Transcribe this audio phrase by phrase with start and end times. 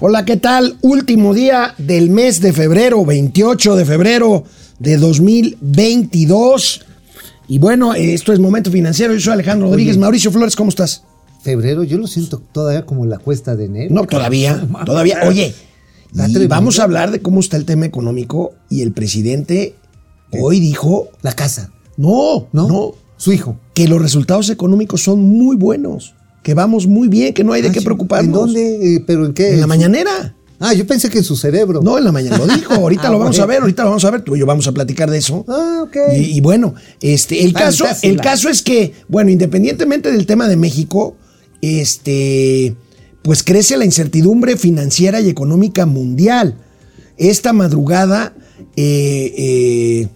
[0.00, 0.76] Hola, ¿qué tal?
[0.82, 4.44] Último día del mes de febrero, 28 de febrero
[4.78, 6.84] de 2022.
[7.48, 9.12] Y bueno, esto es Momento Financiero.
[9.14, 9.98] Yo soy Alejandro Rodríguez.
[9.98, 11.02] Mauricio Flores, ¿cómo estás?
[11.42, 13.92] Febrero, yo lo siento todavía como la cuesta de enero.
[13.94, 15.20] No, todavía, todavía.
[15.26, 15.52] Oye,
[16.12, 19.74] y vamos a hablar de cómo está el tema económico y el presidente
[20.30, 22.68] hoy dijo, La casa, no, ¿no?
[22.68, 23.58] no, Su hijo.
[23.74, 27.68] que los resultados económicos son muy buenos, que vamos muy bien, que no hay de
[27.68, 28.26] Ah, qué preocuparnos.
[28.26, 28.94] ¿En dónde?
[28.96, 29.54] Eh, ¿Pero en qué?
[29.54, 30.34] En la mañanera.
[30.60, 31.82] Ah, yo pensé que en su cerebro.
[31.82, 32.74] No, en la mañana lo dijo.
[32.74, 34.22] Ahorita Ah, lo vamos a ver, ahorita lo vamos a ver.
[34.22, 35.44] Tú y yo vamos a platicar de eso.
[35.48, 35.96] Ah, ok.
[36.16, 40.56] Y, y bueno, este, el caso, el caso es que, bueno, independientemente del tema de
[40.56, 41.16] México,
[41.60, 42.74] este,
[43.22, 46.56] pues crece la incertidumbre financiera y económica mundial.
[47.16, 48.34] Esta madrugada,
[48.76, 50.08] eh, eh,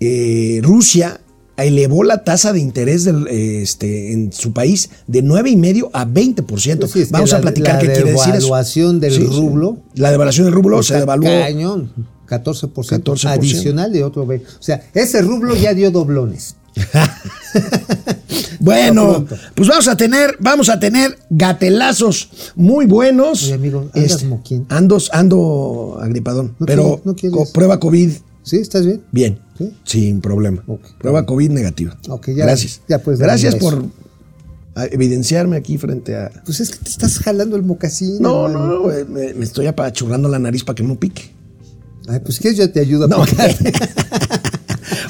[0.00, 1.20] eh, Rusia
[1.64, 6.44] elevó la tasa de interés del, eh, este, en su país de 9,5 a 20%.
[6.44, 8.46] Pues sí, es que Vamos a la- platicar la qué quiere decir eso.
[8.46, 9.26] devaluación del Sí, sí.
[9.26, 11.28] rublo La devaluación del rublo se devaluó.
[11.28, 11.92] Cañón.
[12.28, 13.28] 14%, 14%.
[13.38, 14.26] adicional de otro.
[14.26, 16.56] ve- O sea, ese rublo ya dio doblones.
[18.58, 23.42] Bueno, pues vamos a tener, vamos a tener gatelazos muy buenos.
[23.42, 24.66] Este, Oye, amigo, ¿andas moquín?
[24.70, 28.10] Ando, ando agripadón, ¿No pero no co- prueba COVID
[28.46, 28.58] ¿Sí?
[28.58, 29.02] ¿Estás bien?
[29.10, 29.72] bien, ¿Sí?
[29.84, 30.64] sin problema.
[31.00, 31.98] Prueba COVID negativa.
[32.08, 32.80] Ok, ya- Gracias.
[32.88, 33.84] ya puedes dar Gracias por
[34.92, 36.30] evidenciarme aquí frente a.
[36.44, 38.20] Pues es que te estás jalando el mocasín.
[38.22, 38.66] No, hermano.
[38.84, 41.32] no, eh, me, me estoy apachurrando la nariz para que no pique.
[42.08, 43.24] Ay, pues que yo te ayudo a No.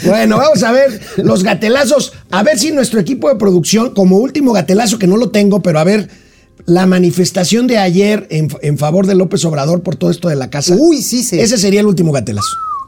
[0.04, 2.12] Bueno, vamos a ver los gatelazos.
[2.30, 5.78] A ver si nuestro equipo de producción, como último gatelazo, que no lo tengo, pero
[5.78, 6.08] a ver,
[6.64, 10.48] la manifestación de ayer en, en favor de López Obrador por todo esto de la
[10.48, 10.74] casa.
[10.78, 12.48] Uy, sí, se- Ese sería el último gatelazo.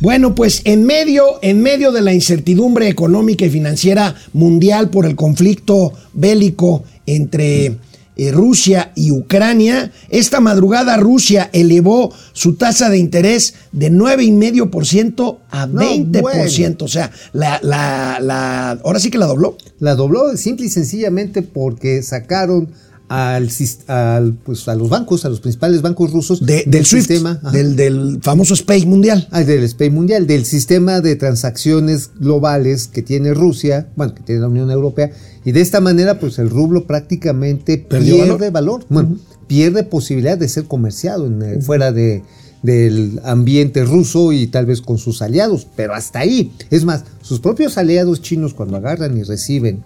[0.00, 5.14] Bueno, pues en medio, en medio de la incertidumbre económica y financiera mundial por el
[5.14, 7.76] conflicto bélico entre
[8.16, 15.66] eh, Rusia y Ucrania, esta madrugada Rusia elevó su tasa de interés de 9,5% a
[15.66, 16.20] No, 20%.
[16.22, 16.76] bueno.
[16.80, 19.58] O sea, la, la, la, ahora sí que la dobló.
[19.80, 22.70] La dobló simple y sencillamente porque sacaron
[23.10, 23.50] al,
[23.88, 27.74] al, pues, a los bancos, a los principales bancos rusos De- del SWIFT, sistema, del,
[27.74, 29.26] del famoso SPAY mundial.
[29.32, 34.42] Ah, del SPEI mundial, del sistema de transacciones globales que tiene Rusia, bueno, que tiene
[34.42, 35.10] la Unión Europea,
[35.44, 39.16] y de esta manera, pues el rublo prácticamente Perdió pierde valor, bueno,
[39.48, 42.22] pierde posibilidad de ser comerciado en, eh, fuera de,
[42.62, 46.52] del ambiente ruso y tal vez con sus aliados, pero hasta ahí.
[46.70, 49.82] Es más, sus propios aliados chinos cuando agarran y reciben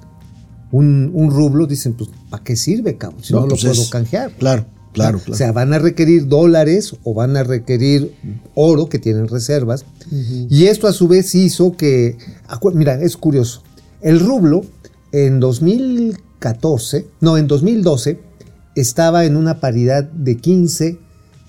[0.76, 3.22] un, un rublo, dicen, pues, ¿para qué sirve, cabrón?
[3.22, 4.32] Si no, No, lo pues puedo es- canjear.
[4.38, 5.32] Claro, claro, claro.
[5.32, 8.14] O sea, van a requerir dólares o van a requerir
[8.54, 9.84] oro que tienen reservas.
[10.50, 12.16] Y esto a su vez hizo que,
[12.74, 13.62] mira, es curioso,
[14.02, 14.62] el rublo
[15.12, 18.18] en 2014, no, en 2012
[18.74, 20.98] estaba en una paridad de 15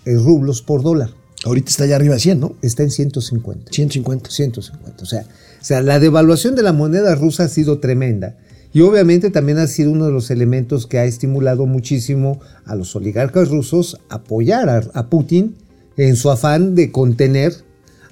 [0.06, 1.09] eh, rublos por dólar.
[1.46, 2.56] Ahorita está allá arriba de 100, ¿no?
[2.62, 3.72] Está en 150.
[3.72, 4.30] 150.
[4.31, 5.03] 150.
[5.03, 8.38] O sea, o sea, la devaluación de la moneda rusa ha sido tremenda.
[8.75, 12.94] Y obviamente también ha sido uno de los elementos que ha estimulado muchísimo a los
[12.97, 15.56] oligarcas rusos a apoyar a, a Putin
[15.96, 17.53] en su afán de contener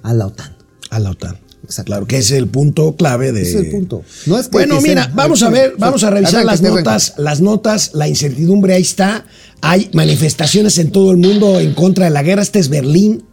[0.02, 0.56] a la OTAN.
[0.88, 1.36] A la OTAN.
[1.64, 1.90] Exacto.
[1.90, 3.42] Claro, que es el punto clave de.
[3.42, 4.02] Es el punto.
[4.24, 6.78] No es que- bueno, que mira, vamos a ver, vamos a revisar Arranca, las arranca.
[6.80, 9.26] notas, las notas, la incertidumbre ahí está.
[9.60, 12.40] Hay manifestaciones en todo el mundo en contra de la guerra.
[12.40, 13.24] Este es Berlín.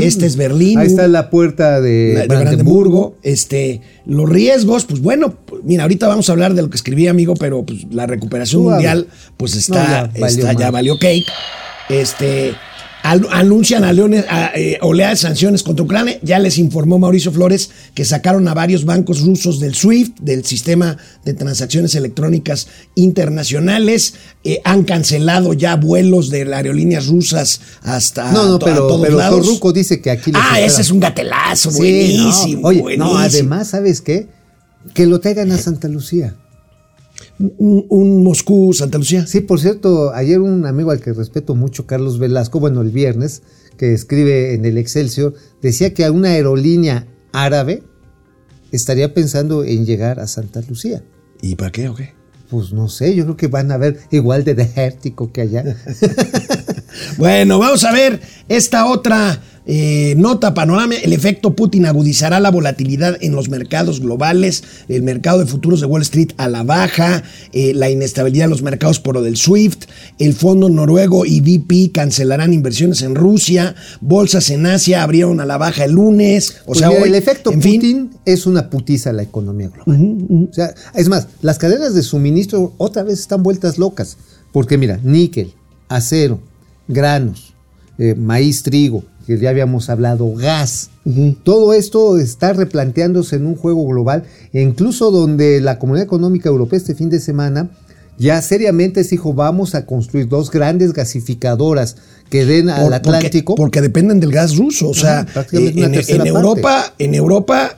[0.00, 0.78] Este es Berlín.
[0.78, 3.16] Ahí está la puerta de, la- de Brandenburgo.
[3.22, 7.34] Este, los riesgos, pues bueno, mira, ahorita vamos a hablar de lo que escribí, amigo,
[7.34, 11.26] pero pues la recuperación mundial, pues está, No, ya valió está- ya valió cake.
[11.88, 12.52] Este,
[13.10, 16.18] anuncian a leones, a, eh, oleada de sanciones contra Ucrania.
[16.22, 20.96] Ya les informó Mauricio Flores que sacaron a varios bancos rusos del SWIFT, del sistema
[21.24, 24.14] de transacciones electrónicas internacionales.
[24.44, 28.86] Eh, han cancelado ya vuelos de las aerolíneas rusas hasta No, no, to- a pero,
[28.86, 29.44] todos pero lados.
[29.46, 30.32] Torruco dice que aquí...
[30.34, 32.62] Ah, ese es un gatelazo, Sí, buenísimo.
[32.62, 32.68] no.
[32.68, 33.12] Oye, buenísimo.
[33.12, 34.28] no, además, ¿sabes qué?
[34.94, 36.36] Que lo traigan a Santa Lucía.
[37.38, 39.26] Un, un Moscú, Santa Lucía.
[39.26, 43.42] Sí, por cierto, ayer un amigo al que respeto mucho, Carlos Velasco, bueno, el viernes,
[43.76, 47.82] que escribe en el Excelsior, decía que a una aerolínea árabe
[48.72, 51.02] estaría pensando en llegar a Santa Lucía.
[51.42, 52.14] ¿Y para qué o qué?
[52.48, 55.64] Pues no sé, yo creo que van a ver igual de desértico que allá.
[57.18, 63.16] Bueno, vamos a ver esta otra Eh, nota panorama, el efecto Putin agudizará la volatilidad
[63.20, 67.74] en los mercados globales, el mercado de futuros de Wall Street a la baja, eh,
[67.74, 69.86] la inestabilidad en los mercados por lo del SWIFT,
[70.20, 75.58] el fondo noruego y BP cancelarán inversiones en Rusia, bolsas en Asia abrieron a la
[75.58, 78.70] baja el lunes, o Pues sea, mira, hoy, el efecto en fin, Putin es una
[78.70, 80.48] putiza a la economía global.
[80.48, 84.16] O sea, es más, las cadenas de suministro otra vez están vueltas locas.
[84.52, 85.52] Porque mira, níquel,
[85.88, 86.40] acero,
[86.88, 87.52] granos,
[87.98, 90.90] eh, maíz, trigo, que ya habíamos hablado, gas.
[91.42, 96.76] Todo esto está replanteándose en un juego global, e incluso donde la Comunidad Económica Europea
[96.78, 97.70] este fin de semana
[98.18, 101.96] ya seriamente se dijo, vamos a construir dos grandes gasificadoras
[102.30, 103.54] que den al por- Atlántico.
[103.56, 104.88] Porque, dependen del gas ruso.
[104.88, 106.26] O sea, eh, en, en.
[106.26, 107.76] Europa, en Europa,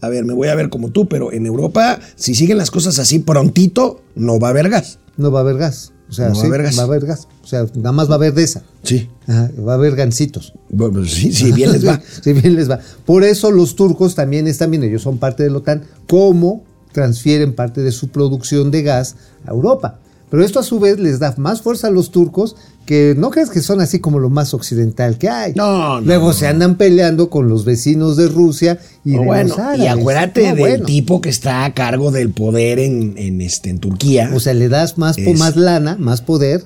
[0.00, 2.98] a ver, me voy a ver como tú, pero en Europa, si siguen las cosas
[2.98, 4.98] así prontito, no va a haber gas.
[5.16, 5.92] No va a haber gas.
[6.08, 6.78] O sea, No va a haber gas.
[6.78, 7.28] va a haber gas.
[7.42, 8.62] O sea, nada más va a haber de esa.
[8.82, 9.08] Sí.
[9.26, 10.52] Ajá, va a haber gancitos.
[10.70, 12.00] Bueno, pues sí, sí, bien les va.
[12.22, 12.78] sí, bien les va.
[13.04, 16.62] Por eso los turcos también están viendo, ellos son parte de la OTAN, cómo
[16.92, 19.16] transfieren parte de su producción de gas
[19.46, 19.98] a Europa.
[20.30, 23.48] Pero esto a su vez les da más fuerza a los turcos que no crees
[23.50, 25.52] que son así como lo más occidental que hay.
[25.54, 29.58] No, no, Luego se andan peleando con los vecinos de Rusia y de bueno, los
[29.58, 29.88] y árabes.
[29.88, 30.84] acuérdate No, del bueno.
[30.86, 34.30] tipo que está a cargo del poder en, en, este, en Turquía.
[34.34, 36.64] O sea, le das más, Es- más lana, más poder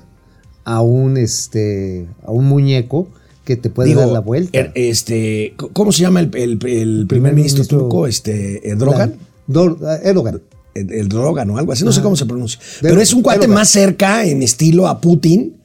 [0.63, 3.07] a un este a un muñeco
[3.45, 4.57] que te puede Digo, dar la vuelta.
[4.59, 8.05] er- este, ¿cómo se llama el, el- el primer ministro ministro- turco?
[8.07, 9.15] Este, Erdogan.
[10.03, 10.41] Erdogan.
[10.75, 12.59] El, el Drogan o algo así, no sé cómo se pronuncia.
[12.81, 15.55] De- Pero es un cuate más cerca en estilo a Putin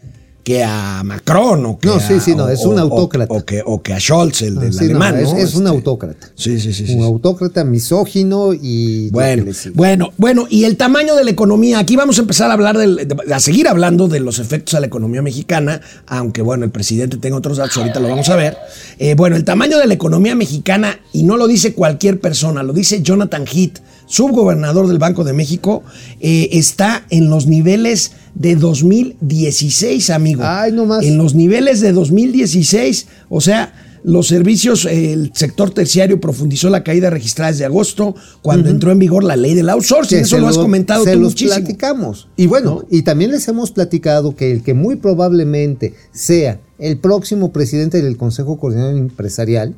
[0.47, 3.35] que a Macron o que No, a- sí, sí, no, o- es un autócrata.
[3.35, 5.17] O, que, o que a Scholz, el del Ah, sí, no, alemán.
[5.17, 5.39] es, ¿no?
[5.39, 6.29] es un Este, autócrata.
[6.37, 6.87] Sí, sí, sí.
[6.87, 7.05] sí, un sí.
[7.05, 9.45] autócrata misógino y Bueno,
[9.75, 11.81] bueno, bueno, y el tamaño de la economía.
[11.81, 14.81] Aquí vamos a empezar a hablar del, de- a seguir hablando de los efectos a
[14.81, 18.57] la economía mexicana, aunque bueno, el presidente tenga otros datos, ahorita lo vamos a ver.
[19.01, 22.73] Eh, bueno, el tamaño de la economía mexicana, y no lo dice cualquier persona, lo
[22.73, 25.83] dice Jonathan Heath, subgobernador del Banco de México,
[26.21, 30.43] eh, está en los niveles de 2016, amigo.
[30.45, 31.05] Ay, no más.
[31.05, 33.73] En los niveles de 2016, o sea,
[34.05, 39.25] los servicios, el sector terciario profundizó la caída registrada desde agosto, cuando entró en vigor
[39.25, 40.19] la ley del outsourcing.
[40.19, 41.57] Que Eso lo has comentado se tú los muchísimo.
[41.57, 42.29] platicamos.
[42.37, 47.53] Y bueno, y también les hemos platicado que el que muy probablemente sea el próximo
[47.53, 49.75] presidente del Consejo Coordinador Empresarial,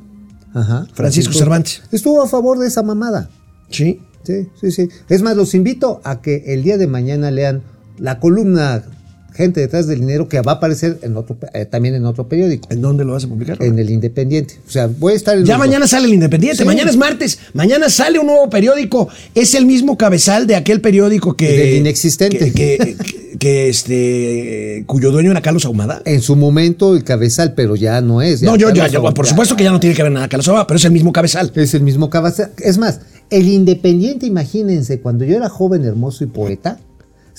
[0.53, 1.81] ajá, Francisco Cervantes.
[1.91, 3.29] estuvo a favor de esa mamada.
[3.69, 4.01] Sí.
[4.23, 4.89] Sí, sí, sí.
[5.07, 7.63] Es más, los invito a que el día de mañana lean
[7.99, 8.83] la columna
[9.31, 12.67] Gente detrás del dinero que va a aparecer en otro, eh, también en otro periódico,
[12.71, 13.57] ¿En dónde lo vas a publicar?
[13.63, 14.55] en el Independiente.
[14.67, 15.91] O sea, voy a estar en Ya mañana dos.
[15.91, 16.65] sale el Independiente, Sí.
[16.65, 21.37] mañana es martes, mañana sale un nuevo periódico, es el mismo cabezal de aquel periódico
[21.37, 21.47] que...
[21.57, 22.37] Del inexistente.
[22.37, 26.01] Que, que- que- que, este, cuyo dueño era Carlos Ahumada.
[26.03, 28.41] En su momento el cabezal, pero ya no es.
[28.41, 30.47] no, yo, ya, Carlos yo, por supuesto que ya no tiene que ver nada Carlos
[30.49, 31.49] Ahumada, pero es el mismo cabezal.
[31.55, 32.51] Es el mismo cabezal.
[32.57, 32.99] Es más,
[33.29, 36.79] el Independiente, imagínense, cuando yo era joven, hermoso y poeta,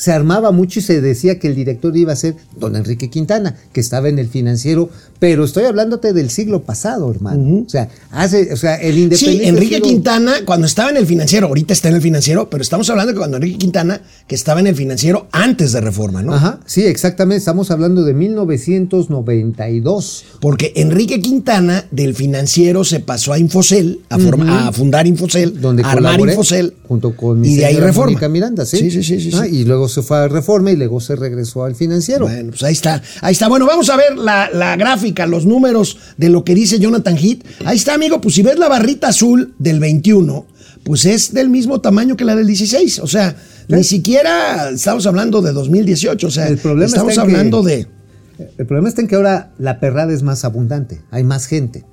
[0.01, 3.57] se armaba mucho y se decía que el director iba a ser don Enrique Quintana,
[3.73, 4.89] que estaba en el financiero,
[5.19, 7.65] pero estoy hablándote del siglo pasado, hermano.
[7.67, 9.43] O sea, hace, o sea, el Independiente.
[9.45, 12.89] Sí, Enrique Quintana, cuando estaba en el financiero, ahorita está en el financiero, pero estamos
[12.89, 16.33] hablando que cuando Enrique Quintana, que estaba en el financiero antes de reforma, ¿no?
[16.33, 17.37] Ajá, sí, exactamente.
[17.39, 20.25] Estamos hablando de 1992.
[20.41, 25.83] Porque Enrique Quintana del financiero se pasó a Infocel, a, forma- a fundar Infocel, donde
[25.83, 28.29] a armar Infocel, junto con y de ahí reforma.
[28.29, 28.79] Miranda, ¿sí?
[28.79, 29.57] Sí, sí, sí, sí, Ah, sí.
[29.57, 32.27] Y luego se fue a Reforma y luego se regresó al financiero.
[32.27, 33.49] Bueno, pues ahí está, ahí está.
[33.49, 37.45] Bueno, vamos a ver la, la gráfica, los números de lo que dice Jonathan Heath.
[37.67, 40.47] Ahí está, amigo, pues si ves la barrita azul del 21,
[40.85, 43.01] pues es del mismo tamaño que la del 16.
[43.01, 43.37] O sea,
[43.69, 46.27] ni siquiera estamos hablando de 2018.
[46.27, 47.87] O sea, El problema estamos que- hablando de...
[48.57, 51.85] El problema está en que ahora la perrada es más abundante, hay más gente.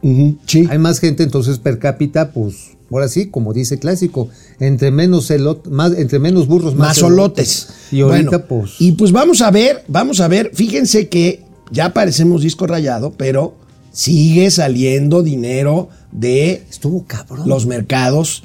[0.45, 0.65] Sí.
[0.69, 4.29] Hay más gente, entonces per cápita, pues, ahora sí, como dice el clásico,
[4.60, 7.67] entre menos elot- más, entre menos burros, más, más solotes.
[7.91, 8.72] Y ahorita, Bueno, pues.
[8.79, 13.56] Y pues vamos a ver, vamos a ver, fíjense que ya parecemos disco rayado, pero
[13.91, 17.48] sigue saliendo dinero de Estuvo cabrón.
[17.50, 18.44] los mercados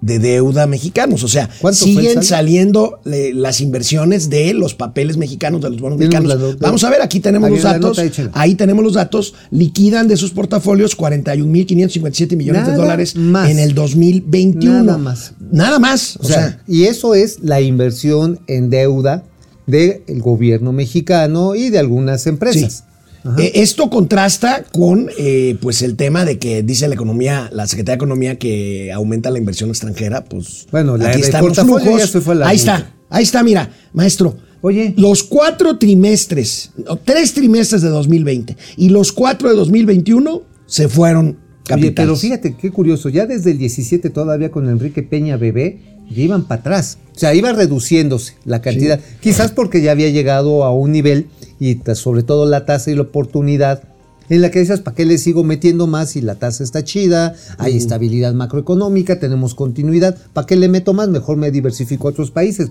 [0.00, 1.22] de deuda mexicanos.
[1.24, 5.80] O sea, ¿Cuánto fue el siguen saliendo las inversiones de los papeles mexicanos, de los
[5.80, 6.58] bonos mexicanos.
[6.58, 7.98] Vamos a ver, aquí tenemos los datos.
[7.98, 9.34] nota, ahí tenemos los datos.
[9.50, 13.50] Liquidan de sus portafolios 41.557 millones Nada de dólares más.
[13.50, 14.84] en el 2021.
[14.84, 15.32] Nada más.
[15.50, 16.16] Nada más.
[16.20, 19.24] O sea, y eso es la inversión en deuda
[19.66, 22.80] del gobierno mexicano y de algunas empresas.
[22.80, 22.89] Ajá.
[23.38, 27.96] Eh, esto contrasta con eh, pues el tema de que dice la economía, la Secretaría
[27.96, 32.10] de Economía que aumenta la inversión extranjera, pues Bueno, la- aquí están los flujos.
[32.24, 34.36] fue la ahí está, ahí está, mira, maestro.
[34.62, 34.92] Oye.
[34.98, 41.38] los cuatro trimestres, no, tres trimestres de 2020 y los cuatro de 2021 se fueron
[41.64, 41.84] capitales.
[41.88, 46.22] Oye, pero fíjate qué curioso, ya desde el 17 todavía con Enrique Peña Bebé, ya
[46.22, 46.98] iban para atrás.
[47.14, 49.00] O sea, iba reduciéndose la cantidad.
[49.20, 53.02] Quizás porque ya había llegado a un nivel y sobre todo la tasa y la
[53.02, 53.82] oportunidad
[54.30, 57.34] en la que dices, ¿para qué le sigo metiendo más si la tasa está chida?
[57.58, 60.16] Hay estabilidad macroeconómica, tenemos continuidad.
[60.32, 61.08] ¿Para qué le meto más?
[61.08, 62.70] Mejor me diversifico a otros países.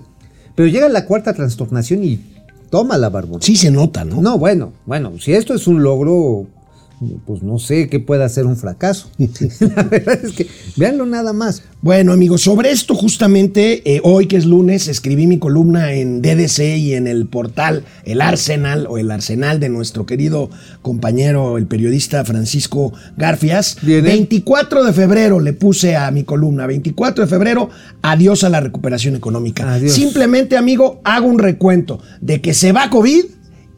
[0.54, 2.18] Pero llega la cuarta trastornación y
[2.70, 3.42] toma la barbón.
[3.42, 4.22] Sí se nota, ¿no?
[4.22, 6.46] No, bueno, bueno, si esto es un logro,
[7.26, 9.10] pues no sé qué pueda ser un fracaso.
[9.18, 11.62] la verdad es que, véanlo nada más.
[11.80, 16.76] Bueno, amigos, sobre esto justamente eh, hoy que es lunes escribí mi columna en DDC
[16.76, 20.50] y en el portal El Arsenal o el Arsenal de nuestro querido
[20.82, 23.78] compañero, el periodista Francisco Garfias.
[23.80, 24.10] Bien, ¿eh?
[24.10, 27.70] 24 de febrero le puse a mi columna, 24 de febrero,
[28.02, 29.72] adiós a la recuperación económica.
[29.72, 29.94] Adiós.
[29.94, 33.24] Simplemente, amigo, hago un recuento de que se va COVID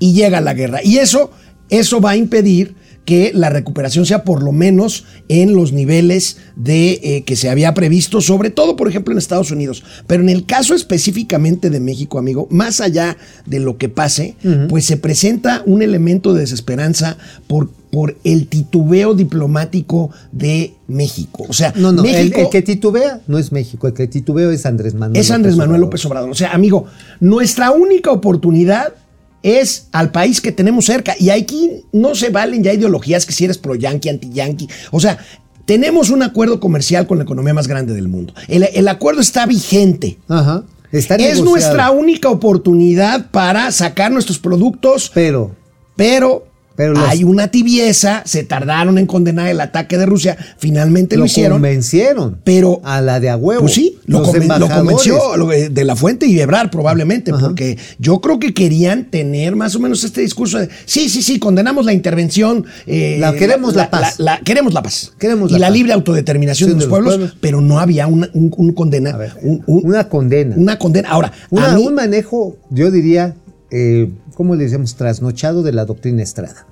[0.00, 0.80] y llega la guerra.
[0.82, 1.30] Y eso,
[1.70, 7.00] eso va a impedir que la recuperación sea por lo menos en los niveles de
[7.02, 9.82] eh, que se había previsto, sobre todo, por ejemplo, en Estados Unidos.
[10.06, 14.36] Pero en el caso específicamente de México, amigo, más allá de lo que pase,
[14.68, 17.16] pues se presenta un elemento de desesperanza
[17.48, 21.44] por, por el titubeo diplomático de México.
[21.48, 24.48] O sea, No, no, el- México el, que titubea no es México, el que titubea
[24.52, 25.20] es Andrés Manuel.
[25.20, 25.86] es Andrés Manuel Obrador.
[25.88, 26.30] López Obrador.
[26.30, 26.86] O sea, amigo,
[27.18, 28.94] nuestra única oportunidad
[29.42, 31.14] es al país que tenemos cerca.
[31.18, 34.68] Y aquí no se valen ya ideologías que si eres pro-yanqui, anti-yanqui.
[34.90, 35.18] O sea,
[35.64, 38.34] tenemos un acuerdo comercial con la economía más grande del mundo.
[38.48, 40.18] El, el acuerdo está vigente.
[40.28, 40.64] Ajá.
[40.90, 41.44] Está Es negociado.
[41.50, 45.54] nuestra única oportunidad para sacar nuestros productos, Pero,
[45.96, 51.16] pero, Pero los- hay una tibieza, se tardaron en condenar el ataque de Rusia, finalmente
[51.16, 51.56] lo, lo hicieron.
[51.58, 52.38] convencieron.
[52.44, 53.62] pero- A la de a huevo.
[53.62, 57.40] Pues sí, lo, conven- convenció lo de, de la Fuente y Ebrar probablemente, Ajá.
[57.46, 61.38] porque yo creo que querían tener más o menos este discurso de sí, sí, sí,
[61.38, 62.64] condenamos la intervención.
[62.86, 64.18] eh, La- queremos la paz.
[64.18, 65.12] la- queremos la paz.
[65.18, 65.76] Queremos y la paz.
[65.76, 67.36] libre autodeterminación Sí, de los, pueblos, pueblos.
[67.40, 69.10] pero no había una, un, un condena.
[69.10, 70.54] A ver, un- un- una condena.
[70.56, 71.08] Una condena.
[71.10, 73.34] Ahora, Una- a mí- un manejo, yo diría,
[73.70, 74.96] eh, ¿cómo le decimos?
[74.96, 76.66] Trasnochado de la doctrina Estrada.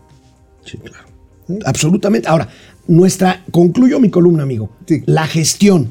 [0.64, 1.08] Sí, claro.
[1.64, 2.28] Absolutamente.
[2.28, 2.48] Ahora,
[2.86, 4.70] nuestra, concluyo mi columna, amigo.
[4.86, 5.02] Sí.
[5.06, 5.90] La gestión,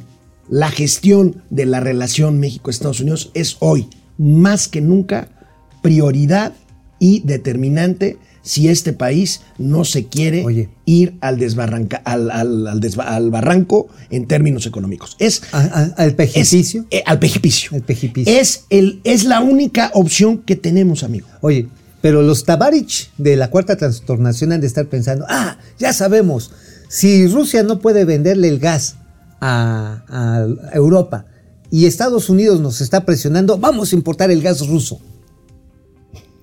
[0.50, 5.30] la gestión de la relación México-Estados Unidos es hoy, más que nunca,
[5.82, 6.54] prioridad
[7.00, 10.69] y determinante si este país no se quiere Oye.
[10.86, 15.15] ir al, desbarranca, al, al- al desba- al barranco en términos económicos.
[15.19, 16.17] Es, al es-
[16.91, 17.72] eh, al precipicio.
[18.39, 21.27] Es, el, es la única opción que tenemos, amigo.
[21.41, 21.67] Oye,
[22.01, 26.51] pero los Tabarich de la cuarta trastornación han de estar pensando, ah, ya sabemos,
[26.88, 28.96] si Rusia no puede venderle el gas
[29.41, 31.25] a, a Europa
[31.69, 35.00] y Estados Unidos nos está presionando, vamos a importar el gas ruso.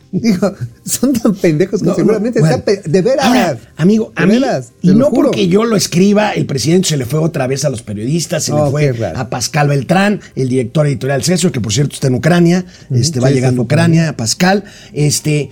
[0.12, 0.52] Digo,
[0.84, 2.62] son tan pendejos que No, seguramente no, bueno.
[2.84, 3.26] de veras.
[3.26, 5.30] Ahora, amigo, de a mí, veras, y no juro.
[5.30, 8.52] porque yo lo escriba, el presidente se le fue otra vez a los periodistas, se
[8.52, 9.18] Oh, le fue raro.
[9.18, 13.28] a Pascal Beltrán, el director editorial Cesio, que por cierto está en Ucrania, este va
[13.28, 15.50] sí, llegando a Ucrania, a Pascal, este,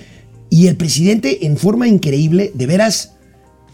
[0.50, 3.13] y el presidente en forma increíble, de veras,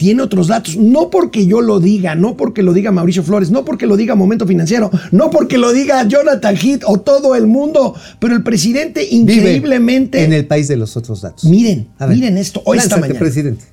[0.00, 3.66] tiene otros datos, no porque yo lo diga, no porque lo diga Mauricio Flores, no
[3.66, 7.94] porque lo diga Momento Financiero, no porque lo diga Jonathan Heath o todo el mundo,
[8.18, 10.24] pero el presidente Vive increíblemente...
[10.24, 11.44] en el país de los otros datos.
[11.44, 13.18] Miren, A ver, miren esto, hoy esta lánzate, mañana.
[13.18, 13.64] presidente.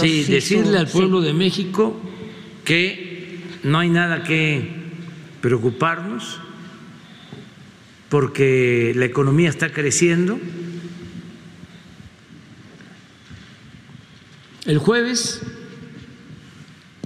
[0.00, 1.94] Sí, decirle al pueblo de México
[2.64, 4.68] que no hay nada que
[5.42, 6.40] preocuparnos
[8.08, 10.40] porque la economía está creciendo.
[14.66, 15.40] El jueves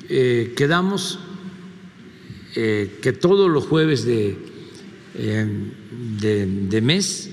[0.09, 1.19] eh, quedamos
[2.57, 4.39] eh, que todos los jueves de,
[5.15, 5.73] eh,
[6.21, 7.31] de- mes,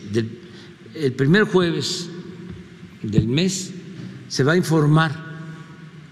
[0.95, 2.09] el primer jueves
[3.03, 3.71] del mes,
[4.27, 5.15] se va a informar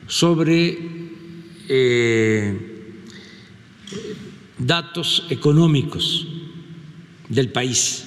[0.07, 0.79] sobre
[4.57, 6.27] datos económicos
[7.27, 8.05] del país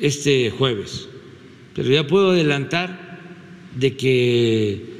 [0.00, 1.08] este jueves.
[1.74, 3.05] Pero ya puedo adelantar
[3.76, 4.96] de que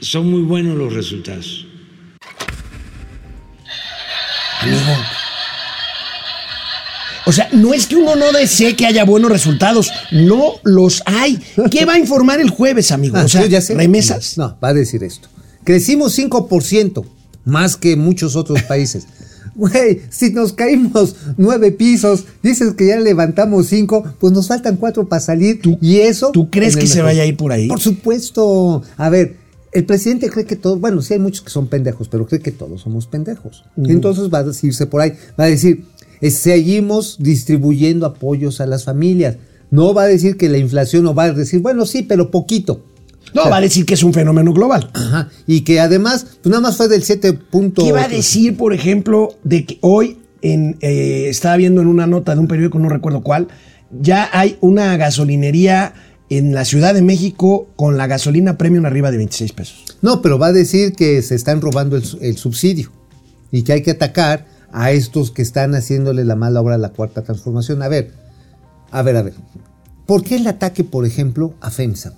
[0.00, 1.66] son muy buenos los resultados.
[4.60, 4.80] Amigo.
[7.28, 11.38] O sea, no es que uno no desee que haya buenos resultados, no los hay.
[11.72, 13.16] ¿Qué va a informar el jueves, amigo?
[13.18, 13.74] Ah, O sea, yo ya sé.
[13.74, 14.38] remesas.
[14.38, 15.28] No, va a decir esto.
[15.64, 17.04] Crecimos 5%,
[17.44, 19.08] más que muchos otros países.
[19.56, 25.08] Güey, si nos caímos nueve pisos, dices que ya levantamos cinco, pues nos faltan cuatro
[25.08, 25.60] para salir.
[25.80, 26.30] y eso.
[26.32, 27.66] tú crees que se vaya a ir por ahí?
[27.66, 28.82] Por supuesto.
[28.98, 29.36] A ver,
[29.72, 32.52] el presidente cree que todos, bueno, sí hay muchos que son pendejos, pero cree que
[32.52, 33.64] todos somos pendejos.
[33.76, 35.84] Entonces va a decirse por ahí, va a decir,
[36.20, 39.36] eh, seguimos distribuyendo apoyos a las familias.
[39.70, 42.84] No va a decir que la inflación, no va a decir, bueno, sí, pero poquito.
[43.34, 44.90] No, va a decir que es un fenómeno global.
[44.94, 45.28] Ajá.
[45.46, 47.84] Y que además, pues nada más fue del 7 punto.
[47.84, 52.06] ¿Qué va a decir, por ejemplo, de que hoy en, eh, estaba viendo en una
[52.06, 53.48] nota de un periódico, no recuerdo cuál,
[53.90, 55.94] ya hay una gasolinería
[56.28, 59.84] en la Ciudad de México con la gasolina premium arriba de 26 pesos.
[60.02, 62.90] No, pero va a decir que se están robando el, el subsidio
[63.52, 66.90] y que hay que atacar a estos que están haciéndole la mala obra a la
[66.90, 67.82] cuarta transformación.
[67.82, 68.12] A ver,
[68.90, 69.34] a ver, a ver.
[70.06, 72.14] ¿Por qué el ataque, por ejemplo, a FEMSA?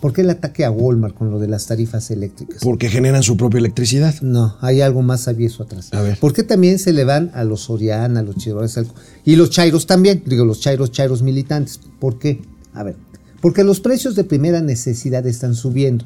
[0.00, 2.58] ¿Por qué el ataque a Walmart con lo de las tarifas eléctricas?
[2.62, 4.14] Porque generan su propia electricidad.
[4.22, 5.88] No, hay algo más sabioso atrás.
[5.92, 6.18] A ver.
[6.18, 8.86] ¿Por qué también se le van a los Soriana, a los Chairos al-
[9.24, 10.22] y los Chairos también?
[10.26, 11.80] Digo, los Chairos, Chairos militantes.
[11.98, 12.40] ¿Por qué?
[12.74, 12.96] A ver,
[13.40, 16.04] porque los precios de primera necesidad están subiendo.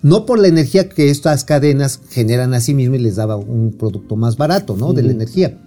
[0.00, 3.72] No por la energía que estas cadenas generan a sí mismas y les daba un
[3.72, 4.92] producto más barato, ¿no?
[4.92, 5.58] De la energía.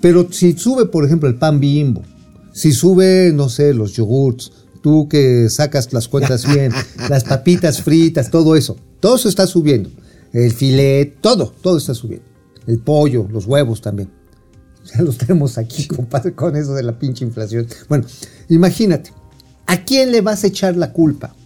[0.00, 2.02] Pero si sube, por ejemplo, el pan bimbo,
[2.52, 4.52] si sube, no sé, los yogurts,
[4.82, 6.72] tú que sacas las cuentas bien,
[7.08, 9.90] las papitas fritas, todo eso, todo eso está subiendo.
[10.32, 12.26] El filet, todo, todo está subiendo.
[12.66, 14.10] El pollo, los huevos también.
[14.84, 17.68] Ya los tenemos aquí, compadre, con eso de la pinche inflación.
[17.88, 18.04] Bueno,
[18.48, 19.12] imagínate,
[19.66, 21.36] ¿a quién le vas a echar la culpa?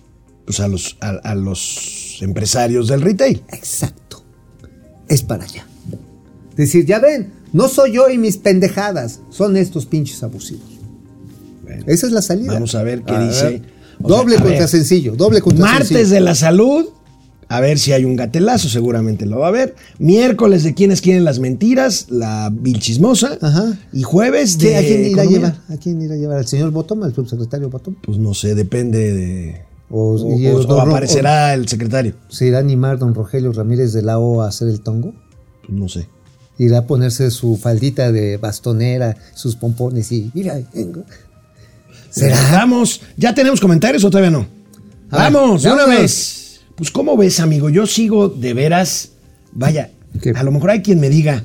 [0.47, 3.43] Pues a los, a, a los empresarios del retail.
[3.52, 4.25] Exacto.
[5.07, 5.66] Es para allá.
[6.57, 10.75] Decir, ya ven, no soy yo y mis pendejadas, son estos pinches abusivos.
[11.66, 12.52] Bueno, Esa es la salida.
[12.54, 13.44] Vamos a ver qué A dice.
[13.44, 13.62] ver.
[13.99, 14.68] Doble sea, contra ver.
[14.68, 16.14] sencillo, doble contra Martes sencillo.
[16.14, 16.85] de la salud.
[17.49, 19.76] A ver si hay un gatelazo, seguramente lo va a haber.
[20.00, 23.38] Miércoles de quienes quieren las mentiras, la vilchismosa.
[23.40, 23.78] Ajá.
[23.92, 24.68] Y jueves de.
[24.70, 25.58] ¿Qué- ¿A quién irá a llevar?
[25.68, 26.38] ¿A quién irá a llevar?
[26.38, 27.94] ¿Al señor Bottom, al subsecretario Bottom?
[28.02, 29.62] Pues no sé, depende de.
[29.90, 32.14] O- O, y o- el o don Ro- aparecerá el secretario.
[32.28, 35.14] ¿Se irá a animar don Rogelio Ramírez de la O a hacer el tongo?
[35.64, 36.08] Pues no sé.
[36.58, 41.04] Irá a ponerse su faldita de bastonera, sus pompones y mira, vengo.
[42.16, 42.37] ¿Será?
[42.52, 43.00] Vamos.
[43.16, 44.46] ¿Ya tenemos comentarios o todavía no?
[45.11, 46.61] A ver, Vamos, de una vez.
[46.75, 47.68] Pues, ¿cómo ves, amigo?
[47.70, 49.11] Yo sigo de veras.
[49.52, 50.30] Vaya, ¿Qué?
[50.30, 51.44] a lo mejor hay quien me diga,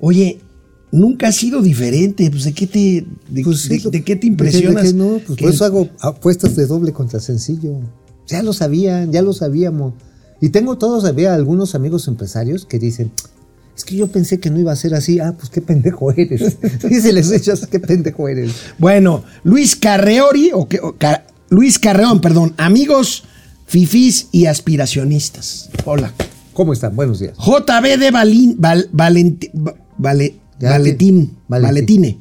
[0.00, 0.38] oye,
[0.92, 2.30] nunca has sido diferente.
[2.30, 4.84] Pues, ¿de qué te, de, Pues de- de qué te ¿de impresionas?
[4.84, 7.80] de qué no, pues Que- por eso hago apuestas de doble contra sencillo.
[8.28, 9.94] Ya lo sabían, ya lo sabíamos.
[10.40, 13.10] Y tengo todos, había algunos amigos empresarios que dicen,
[13.76, 15.20] es que yo pensé que no iba a ser así.
[15.20, 16.56] Ah, pues qué pendejo eres.
[16.90, 18.52] Y se les echas, qué pendejo eres.
[18.78, 23.24] Bueno, Luis Carreori, o, que- o Ca- Luis Carreón, perdón, amigos,
[23.66, 25.68] fifís y aspiracionistas.
[25.84, 26.12] Hola.
[26.52, 26.96] ¿Cómo están?
[26.96, 27.36] Buenos días.
[27.36, 31.36] JB de Balín, Val- Valenti- Va- Vale- Valetín.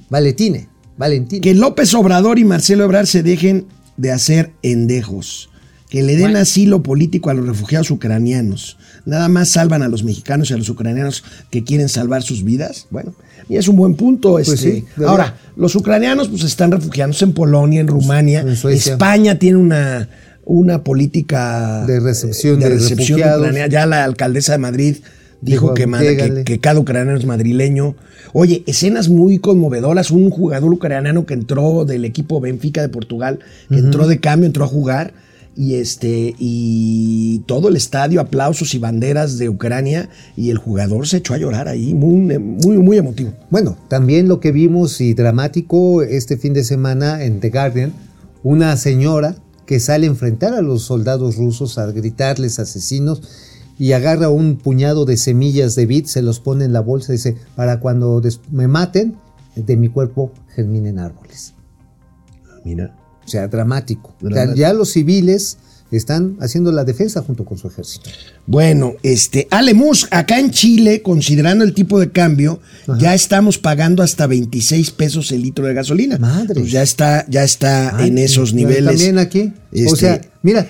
[0.10, 0.68] Valetine.
[0.98, 1.42] Valentín.
[1.42, 3.66] Que López Obrador y Marcelo Ebrard se dejen
[3.96, 5.50] de hacer endejos.
[5.90, 8.78] Que le den asilo político a los refugiados ucranianos.
[9.06, 12.88] Nada más salvan a los mexicanos y a los ucranianos que quieren salvar sus vidas.
[12.90, 13.14] Bueno,
[13.48, 14.40] y es un buen punto.
[14.40, 14.52] Este.
[14.52, 15.12] Pues sí, verdad.
[15.12, 18.42] Ahora, los ucranianos pues están refugiándose en Polonia, en Rumania.
[18.42, 18.50] en.
[18.72, 20.10] España tiene una,
[20.44, 23.42] una política De recepción de de recepción refugiados.
[23.42, 23.68] ucraniana.
[23.72, 24.98] Ya la alcaldesa de Madrid
[25.42, 27.96] dijo que cada ucraniano es madrileño.
[28.34, 30.10] Oye, escenas muy conmovedoras.
[30.10, 34.66] Un jugador ucraniano que entró del equipo Benfica de Portugal, que entró de cambio, entró
[34.66, 35.14] a jugar.
[35.58, 40.10] Y este, y todo el estadio, aplausos y banderas de Ucrania.
[40.36, 43.34] Y el jugador se echó a llorar ahí, muy, muy, muy emotivo.
[43.50, 47.94] Bueno, también lo que vimos y dramático este fin de semana en The Guardian,
[48.44, 53.22] una señora que sale a enfrentar a los soldados rusos, a gritarles asesinos
[53.78, 57.18] y agarra un puñado de semillas de vid, se los pone en la bolsa y
[57.18, 59.18] dice, para cuando me maten,
[59.56, 61.54] de mi cuerpo germinen árboles.
[62.64, 63.05] Mira.
[63.26, 64.14] O sea, dramático.
[64.18, 64.56] O sea, Dramático.
[64.58, 65.58] ya los civiles
[65.92, 68.10] están haciendo la defensa junto con su ejército.
[68.48, 72.60] Bueno, este, Alemus, acá en Chile, considerando el tipo de cambio,
[73.00, 76.18] ya estamos pagando hasta 26 pesos el litro de gasolina.
[76.18, 76.56] Madre.
[76.60, 78.86] Pues ya está, ya está en esos niveles.
[78.98, 79.54] También aquí.
[79.72, 80.68] O Este- sea, mira,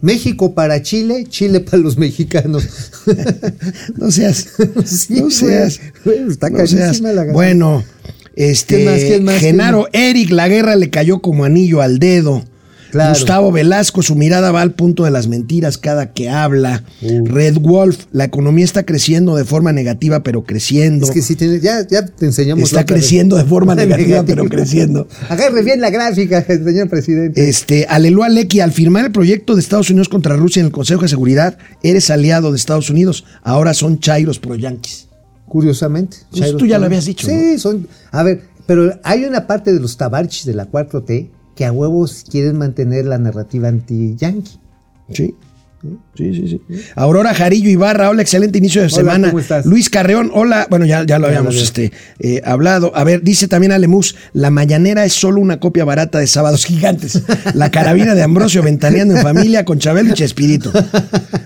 [0.00, 2.64] México para Chile, Chile para los mexicanos.
[3.96, 4.46] No seas,
[4.84, 7.00] Sí, no seas, Güey, está no seas.
[7.00, 7.32] la gasolina.
[7.32, 7.84] Bueno,
[8.38, 11.98] este, ¿Quién más, quién más, Genaro quién Eric, la guerra le cayó como anillo al
[11.98, 12.44] dedo.
[12.90, 13.10] Claro.
[13.10, 16.84] Gustavo Velasco, su mirada va al punto de las mentiras cada que habla.
[17.02, 17.26] Uh.
[17.26, 21.04] Red Wolf, la economía está creciendo de forma negativa, pero creciendo.
[21.04, 22.64] Es que si te- ya, ya te enseñamos.
[22.64, 22.86] Está vez.
[22.86, 25.06] creciendo de forma negativa, pero creciendo.
[25.28, 27.46] Agarre bien la gráfica, señor presidente.
[27.46, 31.02] Este, Aleluya Lecky, al firmar el proyecto de Estados Unidos contra Rusia en el Consejo
[31.02, 33.24] de Seguridad, eres aliado de Estados Unidos.
[33.42, 35.07] Ahora son chairos pro yanquis.
[35.48, 36.18] Curiosamente.
[36.30, 37.88] Pues tú ya lo habías dicho, Sí, son.
[38.10, 42.24] A ver, pero hay una parte de los tabarchis de la 4T que a huevos
[42.30, 44.60] quieren mantener la narrativa anti-yankee.
[45.12, 45.34] Sí.
[46.16, 46.60] Sí, sí, sí.
[46.96, 49.28] Aurora Jarillo Ibarra, hola, excelente inicio de Hola, semana.
[49.28, 49.64] ¿cómo estás?
[49.64, 50.66] Luis Carreón, hola.
[50.68, 52.90] Bueno, ya, ya lo habíamos este, eh, hablado.
[52.96, 57.22] A ver, dice también Alemus, la mañanera es solo una copia barata de Sábados Gigantes.
[57.54, 60.72] La carabina de Ambrosio ventaneando en familia con Chabelo y Chespirito.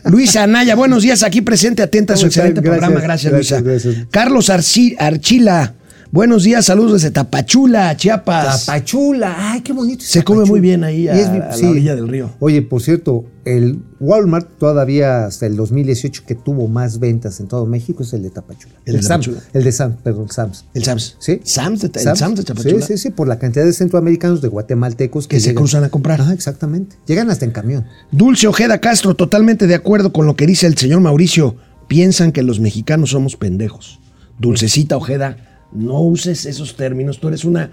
[0.04, 3.00] Luis Anaya, buenos días, aquí presente, atenta a su excelente programa.
[3.00, 3.84] Gracias, gracias, Luisa.
[3.90, 4.06] gracias.
[4.10, 5.74] Carlos Arci- Archila,
[6.12, 8.66] buenos días, saludos desde Tapachula, Chiapas.
[8.66, 10.04] Tapachula, ay, qué bonito.
[10.06, 11.14] Se come muy bien ahí a-
[11.50, 12.30] a la orilla del río.
[12.38, 17.66] Oye, por cierto, el Walmart todavía hasta el 2018 que tuvo más ventas en todo
[17.66, 18.74] México es el de Tapachula.
[18.84, 19.48] El de Sam's, Tapachula.
[19.54, 20.64] El de Sam's, perdón, Sam's.
[20.74, 21.16] El Sams.
[21.18, 21.40] ¿Sí?
[21.42, 22.36] Sams de, el Sam's.
[22.36, 22.86] De Tapachula.
[22.86, 26.20] Sí, sí, sí, por la cantidad de centroamericanos, de guatemaltecos Que se cruzan a comprar.
[26.20, 26.96] Ajá, exactamente.
[27.06, 27.86] Llegan hasta en camión.
[28.10, 31.56] Dulce Ojeda Castro, totalmente de acuerdo con lo que dice el señor Mauricio.
[31.88, 33.98] Piensan que los mexicanos somos pendejos.
[34.38, 37.18] Dulcecita Ojeda, no uses esos términos.
[37.20, 37.70] Tú eres una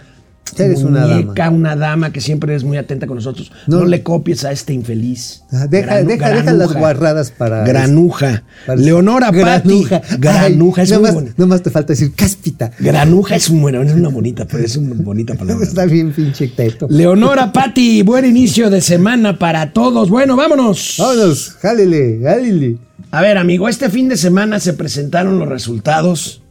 [0.58, 3.52] Eres una muñeca, una dama que siempre es muy atenta con nosotros.
[3.68, 3.86] No, No.
[3.86, 5.44] le copies a este infeliz.
[5.52, 8.42] Ajá, deja- Granu- deja- deja las guarradas para- Granuja.
[8.66, 9.84] para- Leonora Patti.
[9.84, 10.02] Granuja.
[10.18, 11.30] Granuja Ay, es nada muy más, buena.
[11.38, 12.72] nada más te falta decir cáspita.
[12.80, 15.64] Granuja es, un, bueno, es una bonita, pero es una bonita palabra.
[15.68, 16.88] Está bien pinche teto.
[16.90, 20.10] Leonora Patti, buen inicio de semana para todos.
[20.10, 20.96] Bueno, vámonos.
[20.98, 22.78] Vámonos, jálele, jálele.
[23.12, 26.42] A ver, amigo, este fin de semana se presentaron los resultados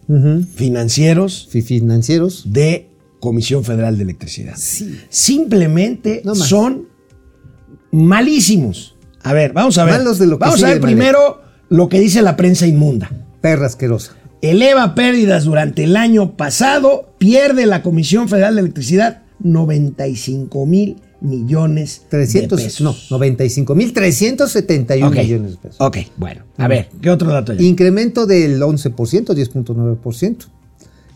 [0.55, 2.45] financieros Fi- Financieros.
[2.53, 2.89] de
[3.21, 4.55] Comisión Federal de Electricidad.
[4.57, 4.99] Sí.
[5.09, 6.89] Simplemente No son
[7.91, 8.97] malísimos.
[9.23, 9.95] A ver, vamos a ver.
[9.99, 13.11] Malos de lo que vamos a ver primero lo que dice la prensa inmunda.
[13.41, 14.15] Perra asquerosa.
[14.41, 22.03] Eleva pérdidas durante el año pasado, pierde la Comisión Federal de Electricidad 95 mil millones
[22.09, 22.81] 300, de pesos.
[22.81, 25.77] no, 95 mil 371 Ok, millones de pesos.
[25.81, 26.43] Ok, bueno.
[26.57, 27.67] A ver, ¿qué otro dato hay?
[27.67, 30.37] Incremento del 11%, 10.9%.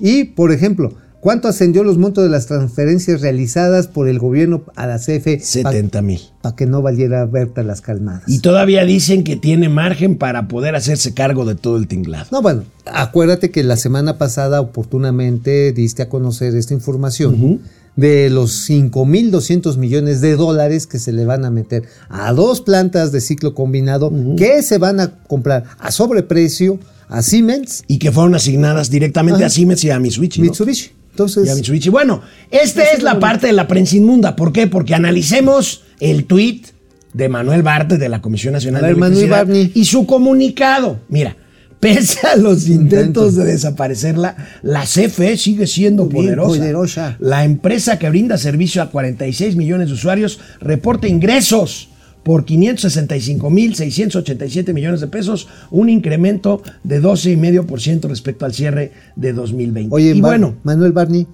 [0.01, 4.87] Y, por ejemplo, ¿cuánto ascendió los montos de las transferencias realizadas por el gobierno a
[4.89, 5.39] la CFE?
[5.39, 6.21] 70 mil.
[6.41, 8.25] Para que no valiera Berta las calmadas.
[8.27, 12.27] Y todavía dicen que tiene margen para poder hacerse cargo de todo el tinglado.
[12.33, 17.61] No, bueno, acuérdate que la semana pasada oportunamente diste a conocer esta información
[17.97, 23.13] de los 5.200 millones de dólares que se le van a meter a dos plantas
[23.13, 26.79] de ciclo combinado que se van a comprar a sobreprecio
[27.09, 29.47] a Siemens, Y que fueron asignadas directamente Ajá.
[29.47, 30.41] a Siemens y a Mitsubishi.
[30.41, 30.47] ¿no?
[30.47, 30.93] Mitsubishi.
[31.11, 31.91] Entonces, Y a Mitsubishi.
[31.91, 34.35] Bueno, esta es la parte de la prensa inmunda.
[34.35, 34.67] ¿Por qué?
[34.67, 36.69] Porque analicemos el tuit
[37.13, 41.01] de Manuel Bartes de la Comisión Nacional ver, de Electricidad y su comunicado.
[41.11, 41.37] Mira,
[41.83, 46.59] pese a los intentos de desaparecerla, la CFE sigue siendo poderosa.
[46.59, 47.17] poderosa.
[47.19, 51.89] La empresa que brinda servicio a 46 millones de usuarios reporta ingresos
[52.23, 59.93] por 565.687 millones de pesos, un incremento de 12,5% respecto al cierre de 2020.
[59.93, 61.27] oye, y Bar- bueno, Manuel Barney,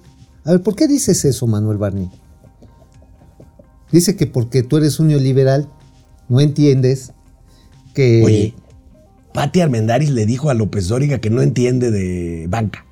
[0.45, 2.09] a ver, ¿por qué dices eso, Manuel Barney?
[3.91, 5.69] Dice que porque tú eres un neoliberal,
[6.27, 7.11] no entiendes
[7.93, 8.23] que...
[8.25, 8.55] Oye,
[9.39, 12.85] Pati Armendáriz le dijo a López Dóriga que no entiende de banca.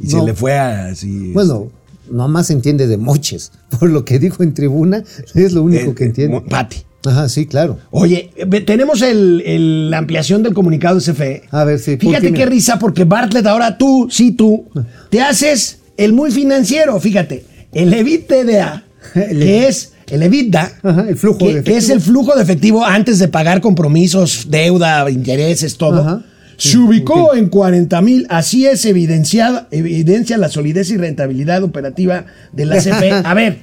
[0.00, 1.32] Y se le fue a así.
[1.32, 1.70] Bueno,
[2.10, 3.52] nomás entiende de moches.
[3.78, 5.02] Por lo que dijo en tribuna,
[5.34, 6.36] es lo único eh, que entiende.
[6.38, 6.78] eh, Pati.
[7.04, 7.78] Ajá, sí, claro.
[7.92, 8.32] Oye,
[8.66, 11.42] tenemos el- el- la ampliación del comunicado de CFE.
[11.50, 14.66] A ver, sí, Fíjate qué risa, porque Bartlett, ahora tú, sí tú,
[15.08, 16.98] te haces el muy financiero.
[16.98, 22.00] Fíjate, el EBITDA, que es el EBITDA, Ajá, el flujo que, de que es el
[22.00, 26.00] flujo de efectivo antes de pagar compromisos, deuda, intereses, todo.
[26.00, 26.22] Ajá.
[26.58, 32.64] Se ubicó en 40 mil, así es evidenciada, evidencia la solidez y rentabilidad operativa de
[32.64, 33.10] la CFE.
[33.24, 33.58] A ver,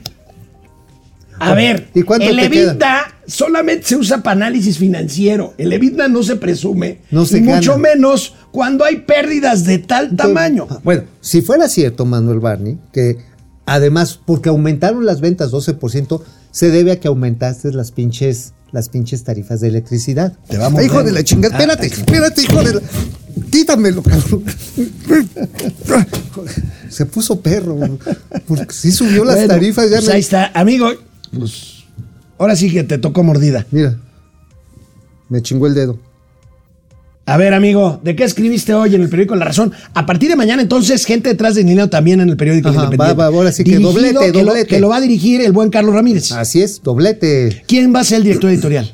[1.40, 3.08] a ver, ¿Y cuánto el EBITDA queda?
[3.26, 5.54] solamente se usa para análisis financiero.
[5.58, 10.16] El EBITDA no se presume, No se y mucho menos cuando hay pérdidas de tal
[10.16, 10.68] tamaño.
[10.84, 13.18] Bueno, si fuera cierto, Manuel Barney, que
[13.66, 16.22] además, porque aumentaron las ventas 12%,
[16.52, 20.38] se debe a que aumentaste las pinches, las pinches tarifas de electricidad.
[20.48, 20.86] Te va a morder.
[20.88, 22.82] hijo de la chingada, espérate, ah, espérate, hijo de la.
[23.52, 24.44] Quítamelo, cabrón.
[26.90, 27.78] Se puso perro,
[28.48, 29.90] porque sí subió las Bueno, tarifas.
[29.90, 30.90] Ya pues me- ahí está, amigo.
[31.38, 31.84] Pues
[32.38, 33.66] ahora sí que te tocó mordida.
[33.72, 33.98] Mira,
[35.30, 36.00] me chingó el dedo.
[37.26, 39.72] A ver, amigo, ¿de qué escribiste hoy en el periódico La Razón?
[39.94, 43.14] A partir de mañana, entonces, gente detrás de dinero también en el periódico Ajá, Independiente.
[43.18, 44.68] va, va, ahora sí que Dirigido, doblete, que lo- doblete.
[44.68, 46.34] que lo va a dirigir el buen Carlos Ramírez.
[46.34, 47.64] Así es, doblete.
[47.66, 48.92] ¿Quién va a ser el director editorial?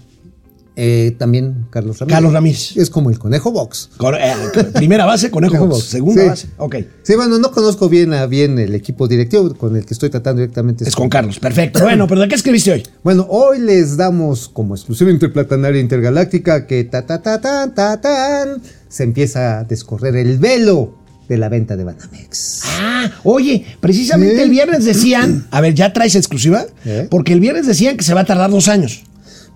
[0.82, 2.16] Eh, también Carlos Ramírez.
[2.16, 2.78] Carlos Ramírez.
[2.78, 3.90] Es como el conejo box.
[3.98, 4.34] Con- eh,
[4.76, 5.80] primera base, Conejo Conejo Box.
[5.82, 5.90] Box.
[5.90, 6.28] Segunda Sí.
[6.30, 6.48] base.
[6.58, 6.76] Ok.
[7.04, 10.40] Sí, bueno, no conozco bien a bien el equipo directivo con el que estoy tratando
[10.42, 10.86] directamente.
[10.88, 11.38] Es con Carlos.
[11.40, 11.82] Perfecto.
[11.82, 12.84] Bueno, pero ¿de qué escribiste hoy?
[13.04, 18.62] Bueno, hoy les damos como exclusiva interplatanaria intergaláctica que ta ta ta ta ta tan
[18.88, 20.96] se empieza a descorrer el velo
[21.28, 22.62] de la venta de Banamex.
[22.80, 25.46] Ah, oye, precisamente el viernes decían.
[25.52, 26.66] A ver, ¿ya traes exclusiva?
[26.86, 27.08] ¿Eh?
[27.12, 29.04] Porque el viernes decían que se va a tardar dos años.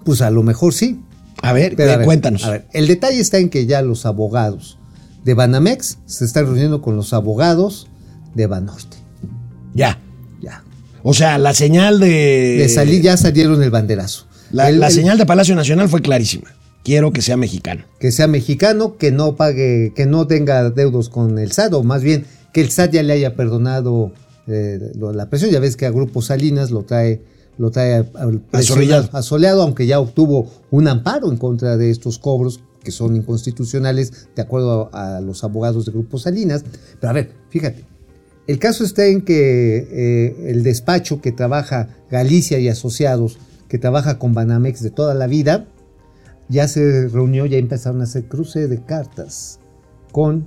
[0.05, 0.99] Pues a lo mejor sí.
[1.43, 2.43] A ver, Pero, eh, a ver, cuéntanos.
[2.45, 4.77] A ver, el detalle está en que ya los abogados
[5.23, 7.88] de Banamex se están reuniendo con los abogados
[8.34, 8.97] de Banorte.
[9.73, 9.99] Ya.
[10.41, 10.63] Ya.
[11.03, 12.56] O sea, la señal de.
[12.60, 14.25] De salir, ya salieron el banderazo.
[14.51, 16.49] La, El- la el- señal de Palacio Nacional fue clarísima.
[16.84, 17.84] Quiero que sea mexicano.
[17.99, 22.03] que sea mexicano, que no pague, que no tenga deudos con el SAT, o más
[22.03, 24.12] bien que el SAT ya le haya perdonado
[24.47, 24.79] eh,
[25.13, 25.49] la presión.
[25.51, 27.21] Ya ves que a Grupo Salinas lo trae,
[27.57, 29.09] lo trae al Asoleado.
[29.13, 34.41] asoleado, aunque ya obtuvo un amparo en contra de estos cobros que son inconstitucionales, de
[34.41, 36.65] acuerdo a, a los abogados de Grupo Salinas.
[36.99, 37.85] Pero a ver, fíjate,
[38.45, 43.37] el caso está en que eh, el despacho que trabaja Galicia y Asociados,
[43.69, 45.65] que trabaja con Banamex de toda la vida,
[46.49, 49.59] ya se reunió, ya empezaron a hacer cruce de cartas
[50.11, 50.45] con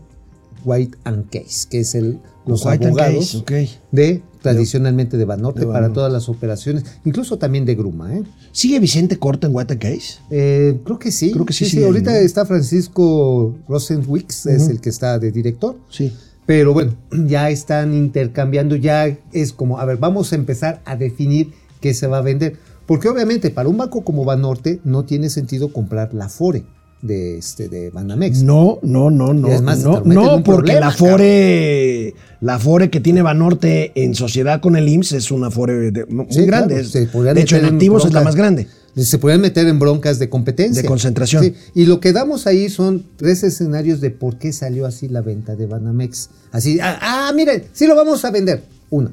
[0.65, 5.61] White and Case, que es el, los White and abogados Case, de tradicionalmente de Banorte
[5.61, 8.15] de para todas las operaciones, incluso también de Gruma.
[8.15, 8.23] ¿eh?
[8.53, 10.19] ¿Sigue Vicente Corta en White Case?
[10.31, 11.33] Eh, creo que sí.
[11.33, 12.17] Creo que sí, sí, ahorita ¿no?
[12.19, 15.77] está Francisco Rosenwicks, es el que está de director.
[15.91, 16.13] Sí.
[16.47, 16.95] Pero bueno,
[17.27, 22.07] ya están intercambiando, ya es como, a ver, vamos a empezar a definir qué se
[22.07, 22.57] va a vender.
[22.87, 26.65] Porque obviamente para un banco como Banorte no tiene sentido comprar la Fore
[27.03, 28.43] de, este, de Banamex.
[28.43, 29.49] No, no, no, no.
[29.49, 34.61] Es más, no, no porque problema, la Fore, la Fore que tiene Banorte en sociedad
[34.61, 36.83] con el IMSS es una Fore de- muy Sí, grande.
[37.11, 38.67] claro, de hecho, en activos es la más grande.
[38.97, 40.81] Se podrían meter en broncas de competencia.
[40.81, 41.45] De concentración.
[41.45, 45.21] Sí, Y lo que damos ahí son tres escenarios de por qué salió así la
[45.21, 46.31] venta de Banamex.
[46.51, 48.63] Así, ah, ah, miren, sí lo vamos a vender.
[48.89, 49.13] Uno,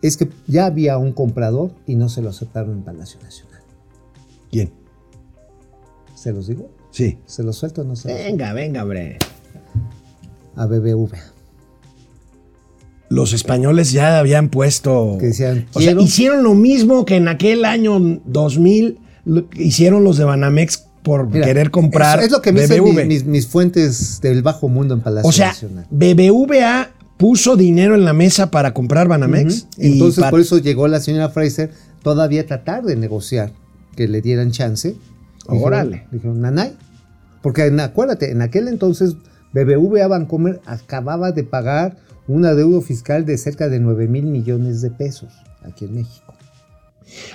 [0.00, 3.62] es que ya había un comprador y no se lo aceptaron en Palacio Nacional.
[4.52, 4.70] ¿Quién?
[6.18, 6.68] ¿Se los digo?
[6.90, 7.18] Sí.
[7.26, 8.30] ¿Se los suelto o no se los suelto?
[8.38, 9.18] Venga, venga, hombre.
[10.56, 11.12] A BBV.
[13.10, 15.16] Los españoles ya habían puesto.
[15.18, 19.62] Que decían, o sea, quiero- hicieron lo mismo que en aquel año 2000 lo que
[19.62, 23.24] hicieron los de Banamex por Mira, querer comprar Es, es lo que me dicen mis,
[23.24, 25.86] mis fuentes del bajo mundo en Palacio o sea, Nacional.
[25.90, 29.68] BBVA puso dinero en la mesa para comprar Banamex.
[29.78, 31.70] Y Entonces, por eso llegó la señora Fraser
[32.02, 33.52] todavía a tratar de negociar
[33.96, 34.96] que le dieran chance.
[35.48, 36.06] Dijeron- Órale.
[36.12, 36.76] Dijeron, nanay.
[37.42, 39.16] Porque en- acuérdate, en aquel entonces
[39.52, 44.90] BBVA Bancomer acababa de pagar un adeudo fiscal de cerca de 9 mil millones de
[44.90, 45.32] pesos
[45.62, 46.34] aquí en México.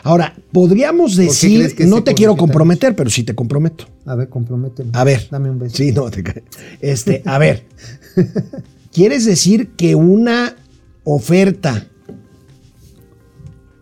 [0.03, 3.85] Ahora, podríamos decir, que no te quiero comprometer, pero sí te comprometo.
[4.05, 4.91] A ver, comprométeme.
[4.93, 5.27] A ver.
[5.31, 5.75] Dame un beso.
[5.77, 6.35] Sí, no, te ca-
[6.79, 7.63] Este, a ver.
[8.93, 10.55] ¿Quieres decir que una
[11.03, 11.87] oferta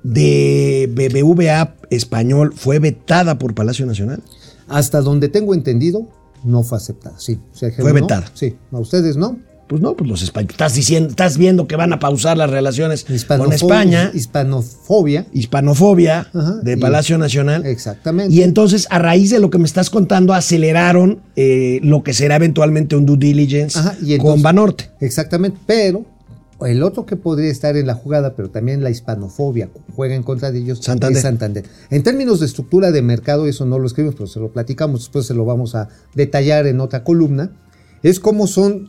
[0.03, 4.23] de BBVA español fue vetada por Palacio Nacional?
[4.67, 6.07] Hasta donde tengo entendido,
[6.43, 7.19] no fue aceptada.
[7.19, 7.39] Sí.
[7.53, 8.01] O sea, Fue no.
[8.01, 8.25] vetada.
[8.33, 8.55] Sí.
[8.71, 9.37] A ustedes no.
[9.67, 10.55] Pues no, pues los españoles.
[10.55, 15.27] Estás diciendo, estás viendo que van a pausar las relaciones con España, Hispanofobia.
[15.31, 17.65] hispanofobia Ajá, de y- Palacio Nacional.
[17.65, 18.33] Exactamente.
[18.35, 22.35] Y entonces, a raíz de lo que me estás contando, aceleraron eh, lo que será
[22.35, 24.89] eventualmente un due diligence Ajá, y con entonces- Banorte.
[24.99, 26.05] Exactamente, pero
[26.65, 30.51] el otro que podría estar en la jugada, pero también la hispanofobia juega en contra
[30.51, 31.17] de ellos, Santander.
[31.17, 31.65] es Santander.
[31.89, 35.25] En términos de estructura de mercado, eso no lo escribimos, pero se lo platicamos, después
[35.25, 37.51] se lo vamos a detallar en otra columna,
[38.03, 38.87] es como son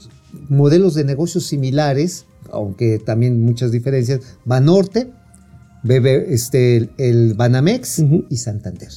[0.49, 5.11] modelos de negocios similares, aunque también muchas diferencias, Banorte,
[5.85, 8.91] BB, este, el, el Banamex y Santander.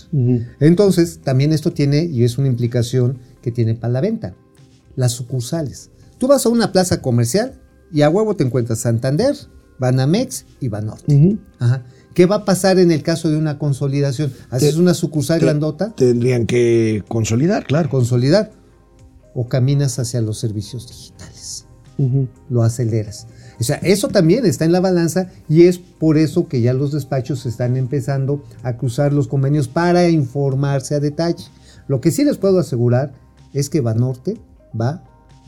[0.60, 4.36] Entonces, también esto tiene, y es una implicación que tiene para la venta,
[4.96, 5.90] las sucursales.
[6.18, 7.60] Tú vas a una plaza comercial
[7.92, 9.36] y a huevo te encuentras Santander,
[9.80, 11.16] Banamex y Banorte.
[11.16, 11.38] Ujú.
[11.60, 11.84] Ajá.
[12.14, 14.32] ¿Qué va a pasar en el caso de una consolidación?
[14.50, 17.90] Haces Te- una sucursal te- grandota, Tendrían que consolidar, claro.
[17.90, 18.52] consolidar,
[19.34, 21.66] o caminas hacia los servicios digitales.
[22.50, 23.28] Lo aceleras.
[23.60, 26.92] O sea, eso también está en la balanza y es por eso que ya los
[26.92, 31.44] despachos están empezando a cruzar los convenios para informarse a detalle.
[31.88, 33.14] Lo que sí les puedo asegurar
[33.54, 34.38] es que Banorte
[34.80, 35.04] va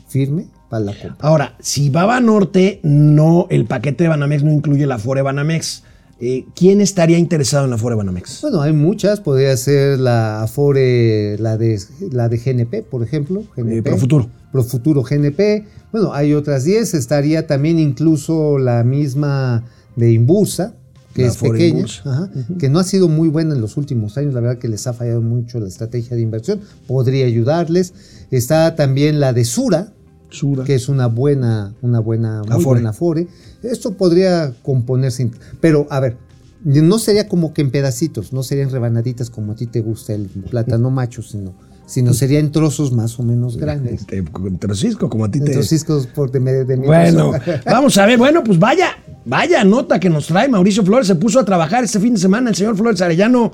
[0.08, 1.16] firme para la compra.
[1.20, 5.84] Ahora, si va Banorte, no, el paquete de Banamex no incluye la Fore Banamex.
[6.20, 8.42] Eh, ¿Quién estaría interesado en la Fore Banamex?
[8.42, 11.80] Bueno, hay muchas, podría ser la Afore, la de,
[12.12, 13.44] la de GNP, por ejemplo.
[13.56, 14.28] GNP, Eh, Profuturo.
[14.52, 15.66] Profuturo GNP.
[15.92, 19.64] Bueno, hay otras 10, estaría también incluso la misma
[19.96, 20.74] de Imbursa,
[21.14, 24.18] que La es Afore pequeña, ajá, que no ha sido muy buena en los últimos
[24.18, 27.94] años, la verdad que les ha fallado mucho la estrategia de inversión, podría ayudarles.
[28.32, 29.94] Está también la de Sura,
[30.30, 30.64] Sura.
[30.64, 32.66] que es una buena, una buena, muy Afore.
[32.66, 33.28] buena Afore.
[33.64, 35.30] Esto podría componerse,
[35.62, 36.18] pero a ver,
[36.64, 40.26] no sería como que en pedacitos, no serían rebanaditas como a ti te gusta el
[40.28, 41.54] plátano macho, sino,
[41.86, 44.06] sino sería en trozos más o menos grandes.
[44.32, 45.52] Con Trocisco, como a ti En te...
[45.54, 47.32] trocicos por de, de mi Bueno,
[47.66, 48.18] vamos a ver.
[48.18, 48.88] Bueno, pues vaya,
[49.26, 51.08] vaya nota que nos trae Mauricio Flores.
[51.08, 53.52] Se puso a trabajar este fin de semana el señor Flores Arellano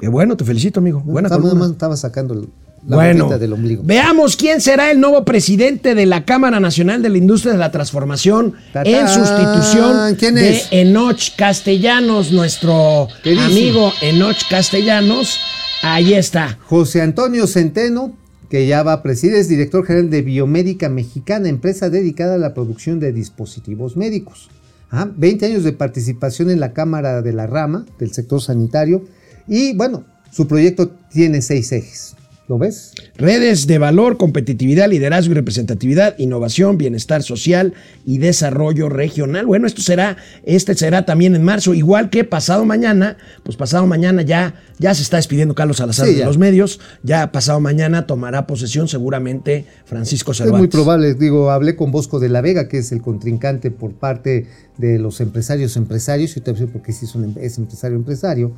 [0.00, 1.00] Qué bueno, te felicito, amigo.
[1.00, 1.64] Buena estaba, nada columna.
[1.66, 2.48] más estaba sacando el-
[2.86, 3.82] la bueno, del ombligo.
[3.84, 7.70] veamos quién será el nuevo presidente de la Cámara Nacional de la Industria de la
[7.70, 8.92] Transformación ¡Tatán!
[8.92, 10.60] en sustitución ¿Quién de?
[10.72, 15.38] Enoch Castellanos, nuestro amigo Enoch Castellanos.
[15.82, 16.58] Ahí está.
[16.64, 18.16] José Antonio Centeno,
[18.50, 22.52] que ya va a presidir, es director general de Biomédica Mexicana, empresa dedicada a la
[22.54, 24.48] producción de dispositivos médicos.
[24.90, 29.04] Ajá, 20 años de participación en la Cámara de la Rama del sector sanitario.
[29.48, 32.14] Y bueno, su proyecto tiene seis ejes.
[32.52, 32.92] ¿Lo ves?
[33.16, 37.72] Redes de valor, competitividad, liderazgo y representatividad, innovación, bienestar social
[38.04, 39.46] y desarrollo regional.
[39.46, 44.20] Bueno, esto será, este será también en marzo, igual que pasado mañana, pues pasado mañana
[44.20, 46.26] ya, ya se está despidiendo Carlos Salazar Sí, de ya.
[46.26, 50.56] los medios, ya pasado mañana tomará posesión seguramente Francisco Cervantes.
[50.56, 53.94] Es muy probable, digo, hablé con Bosco de la Vega, que es el contrincante por
[53.94, 57.34] parte de los empresarios empresarios, y te voy a decir por qué sí es, un
[57.40, 58.52] es empresario empresario,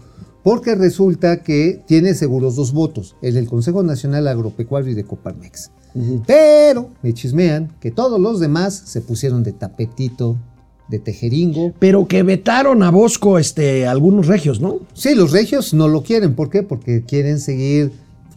[0.44, 5.72] porque resulta que tiene seguros dos votos, el del Consejo Nacional Agropecuario y de Coparmex.
[6.26, 10.37] Pero me chismean que todos los demás se pusieron de tapetito,
[10.88, 11.72] de tejeringo.
[11.78, 14.80] Pero que vetaron a Bosco este, algunos regios, ¿no?
[14.92, 16.62] Sí, los regios no lo quieren, ¿por qué?
[16.62, 17.92] Porque quieren seguir,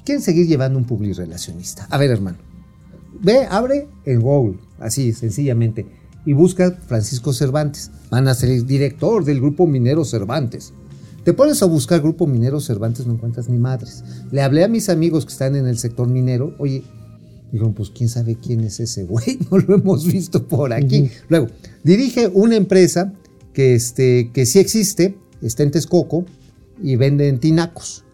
[0.05, 1.87] quieren seguir llevando un publirelacionista.
[1.89, 2.37] A ver, hermano,
[3.19, 5.85] Ve, abre en Google, así sencillamente,
[6.25, 7.91] y busca Francisco Cervantes.
[8.11, 10.73] Van a ser director del Grupo Minero Cervantes.
[11.27, 14.01] Te pones a buscar Grupo Minero Cervantes, no encuentras ni madres.
[14.31, 16.85] Le hablé a mis amigos que están en el sector minero, oye,
[17.51, 21.11] dijeron, pues quién sabe quién es ese güey, no lo hemos visto por aquí.
[21.27, 21.47] Luego,
[21.83, 23.11] dirige una empresa
[23.51, 26.23] que, este, que sí existe, está en Texcoco
[26.81, 28.05] y vende en tinacos.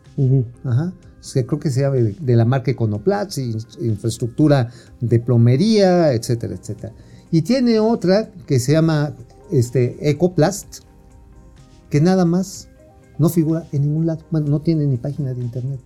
[0.63, 0.91] Ajá.
[1.34, 4.71] Creo que se llama de, de la marca Econoplast, in- infraestructura
[5.02, 6.93] de plomería, etcétera, etcétera.
[7.30, 9.13] Y tiene otra que se llama
[9.52, 10.80] este, Ecoplast,
[11.91, 12.69] que nada más
[13.17, 15.80] no figura en ningún lado, bueno, no tiene ni página de internet.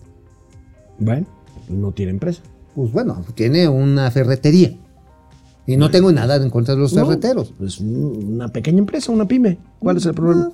[0.99, 1.25] Bueno,
[1.69, 2.41] no tiene empresa.
[2.75, 4.75] Pues bueno, tiene una ferretería.
[5.69, 7.53] Y no tengo nada en contra de los No, ferreteros.
[7.61, 9.57] Es un- una pequeña empresa, una pyme.
[9.79, 10.53] ¿Cuál es el problema?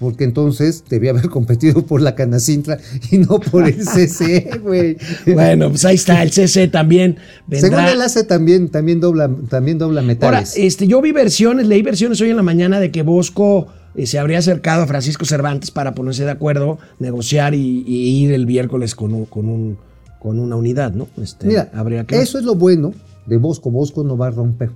[0.00, 2.78] Porque entonces debía haber competido por la Canacintra
[3.10, 4.96] y no por el CC, güey.
[5.34, 7.18] Bueno, pues ahí está, el CC también
[7.52, 10.54] Según él hace también, también dobla, también dobla Ahora, metales.
[10.56, 13.66] este, yo vi versiones, leí versiones hoy en la mañana de que Bosco
[14.04, 18.46] se habría acercado a Francisco Cervantes para ponerse de acuerdo, negociar y, y ir el
[18.46, 19.78] miércoles con, un, con, un,
[20.18, 21.08] con una unidad, ¿no?
[21.20, 22.92] Este, Mira, habría que eso es lo bueno
[23.26, 23.70] de Bosco.
[23.70, 24.70] Bosco no va a romper.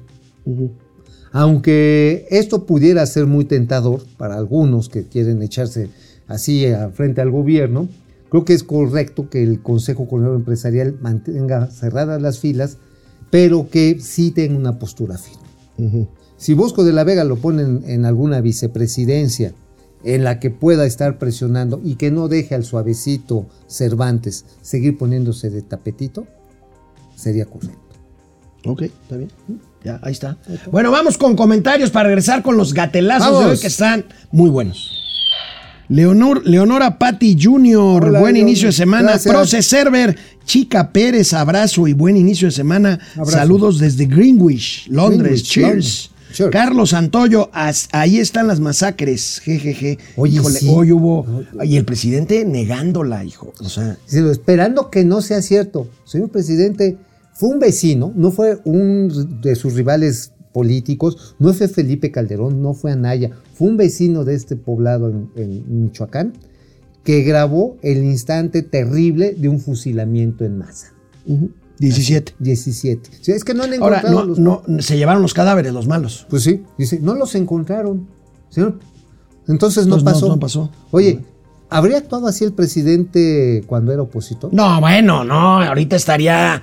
[1.33, 5.89] Aunque esto pudiera ser muy tentador para algunos que quieren echarse
[6.29, 7.89] así frente al gobierno,
[8.29, 12.79] creo que es correcto que el Consejo Coordinador Empresarial mantenga cerradas las filas,
[13.31, 16.09] pero que sí tenga una postura firme.
[16.43, 19.53] Si Bosco de la Vega lo ponen en alguna vicepresidencia
[20.03, 25.51] en la que pueda estar presionando y que no deje al suavecito Cervantes seguir poniéndose
[25.51, 26.27] de tapetito,
[27.15, 27.79] sería correcto.
[28.65, 29.31] Ok, está bien.
[29.85, 30.37] Ya, ahí está.
[30.73, 34.99] Bueno, vamos con comentarios para regresar con los gatelazos de hoy que están muy buenos.
[35.89, 38.49] Leonor, Leonora Patti Jr., Hola, buen Leon.
[38.49, 39.11] inicio de semana.
[39.11, 39.33] Gracias.
[39.33, 42.99] Proce Server, Chica Pérez, abrazo y buen inicio de semana.
[43.13, 43.31] Abrazo.
[43.31, 45.21] Saludos desde Greenwich, Londres.
[45.21, 45.69] Greenwich, Cheers.
[45.69, 46.12] Londres.
[46.51, 49.41] Carlos Antoyo, as- ahí están las masacres.
[49.45, 49.99] Jejeje.
[50.17, 50.69] Oye, Híjole, sí.
[50.71, 51.27] hoy hubo.
[51.63, 53.53] Y el presidente negándola, hijo.
[53.61, 53.97] O sea.
[54.11, 55.89] Esperando que no sea cierto.
[56.05, 56.97] Señor presidente,
[57.35, 62.75] fue un vecino, no fue un de sus rivales políticos, no fue Felipe Calderón, no
[62.75, 66.35] fue Anaya, fue un vecino de este poblado en, en Michoacán
[67.05, 70.93] que grabó el instante terrible de un fusilamiento en masa.
[71.79, 72.35] 17.
[72.39, 73.11] 17.
[73.21, 74.39] Sí, es que no han Ahora, encontrado no, los...
[74.69, 76.27] no, se llevaron los cadáveres, los malos.
[76.31, 78.07] Pues sí, dice, no los encontraron.
[78.51, 78.79] Señor,
[79.49, 80.29] entonces no Pues no, pasó.
[80.29, 80.71] no pasó.
[80.91, 81.21] Oye,
[81.71, 84.53] ¿habría actuado así el presidente cuando era opositor?
[84.53, 86.63] No, bueno, no, ahorita estaría.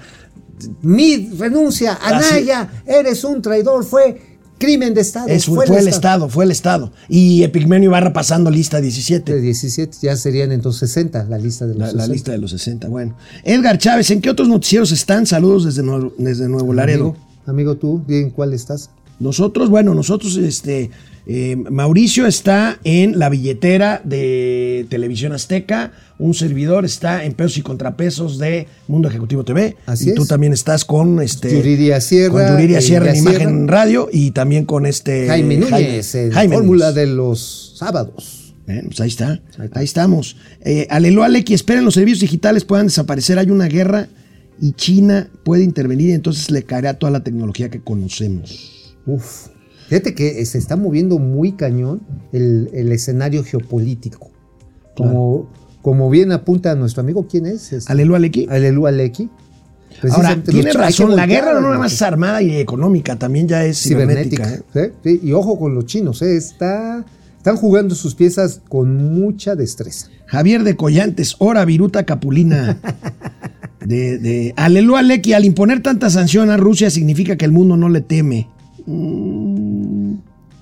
[0.81, 4.28] Mi renuncia, Anaya, eres un traidor, fue
[4.59, 5.27] crimen de Estado.
[5.29, 6.91] Es- fue, el Estado, fue el Estado.
[7.07, 9.41] Y Epigmenio Ibarra pasando lista De 17.
[9.41, 12.13] 17 ya serían entonces 60 la lista de los La, la 60.
[12.13, 13.15] lista de los 60, bueno.
[13.43, 15.25] Edgar Chávez, ¿en qué otros noticieros están?
[15.25, 17.07] Saludos desde Nuevo, desde Nuevo Laredo.
[17.07, 17.17] Amigo,
[17.47, 18.91] amigo, tú, ¿en cuál estás?
[19.19, 20.91] Nosotros, bueno, nosotros, este,
[21.27, 27.61] eh, Mauricio está en la billetera de Televisión Azteca, un servidor está en pesos y
[27.61, 29.77] contrapesos de Mundo Ejecutivo TV.
[29.85, 30.27] Así y tú es.
[30.27, 31.55] también estás con este.
[31.55, 33.43] Yuridia Sierra, Con Yuridia Sierra en Sierra.
[33.43, 35.27] Imagen Radio y también con este.
[35.27, 36.95] Jaime Núñez, en Jaime Fórmula Núñez.
[36.95, 38.53] de los sábados.
[38.85, 39.41] Pues ahí está,
[39.73, 40.35] ahí, estamos.
[40.61, 44.09] Eh, Alelo Aleki, esperen los servicios digitales puedan desaparecer, hay una guerra
[44.61, 48.95] y China puede intervenir y entonces le caerá toda la tecnología que conocemos.
[49.07, 49.47] Uf.
[49.87, 52.01] Fíjate que eh, se está moviendo muy cañón
[52.31, 54.29] el, el escenario geopolítico.
[54.95, 55.49] Como
[55.81, 57.71] como bien apunta nuestro amigo, ¿quién es?
[57.73, 58.47] Es Alelu Aleki.
[58.49, 59.29] Alelu Aleki.
[60.11, 63.81] Ahora, tiene razón, la guerra no nada más es armada y económica, también ya es
[63.81, 64.45] cibernética.
[64.45, 65.09] cibernética.
[65.09, 65.19] ¿eh?
[65.23, 66.37] Y ojo con los chinos, ¿eh?
[66.37, 67.03] Está,
[67.37, 70.07] están jugando sus piezas con mucha destreza.
[70.27, 72.77] Javier de Collantes, hora viruta capulina.
[73.85, 77.89] De, de Alelu Aleki, al imponer tanta sanción a Rusia significa que el mundo no
[77.89, 78.47] le teme.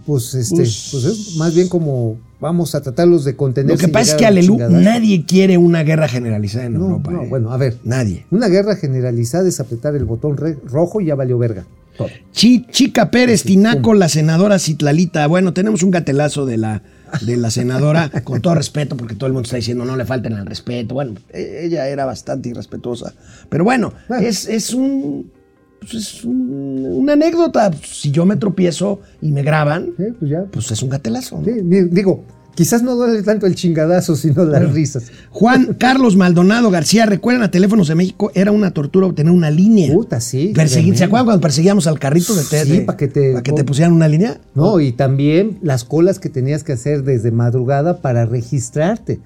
[0.05, 3.71] Pues este, Pues- pues, es más bien como vamos a tratarlos de contener.
[3.71, 7.11] Lo que pasa es que Alelu, nadie quiere una guerra generalizada en No, Europa.
[7.11, 7.27] no, ¿eh?
[7.29, 7.77] bueno, a ver.
[7.83, 8.25] Nadie.
[8.31, 11.65] Una guerra generalizada es apretar el botón rojo y ya valió verga.
[11.97, 12.09] Todo.
[12.31, 15.25] Chi- Chica Pérez Tinaco, la senadora Citlalita.
[15.25, 16.83] Bueno, tenemos un gatelazo de la,
[17.21, 20.33] de la senadora, con todo respeto, porque todo el mundo está diciendo no le falten
[20.33, 20.93] al respeto.
[20.93, 23.13] Bueno, e- ella era bastante irrespetuosa.
[23.49, 24.27] Pero bueno, Bueno.
[24.27, 25.31] es, es un.
[25.80, 27.71] Pues es un- una anécdota.
[27.84, 30.45] Si yo me tropiezo y me graban, Sí, pues ya.
[30.51, 31.38] pues es un gatelazo.
[31.39, 31.45] ¿no?
[31.45, 32.23] Sí, di- digo,
[32.55, 35.11] quizás no duele tanto el chingadazo, sino las risas.
[35.30, 39.93] Juan Carlos Maldonado García, recuerdan a Teléfonos de México, era una tortura obtener una línea.
[39.93, 40.53] Puta, sí.
[40.55, 42.65] Perseguir- ¿Se acuerdan cuando perseguíamos al carrito de té?
[42.65, 44.39] Sí, de- pa' que te- pa' que te pusieran una línea?
[44.55, 49.19] No, y también las colas que tenías que hacer desde madrugada para registrarte.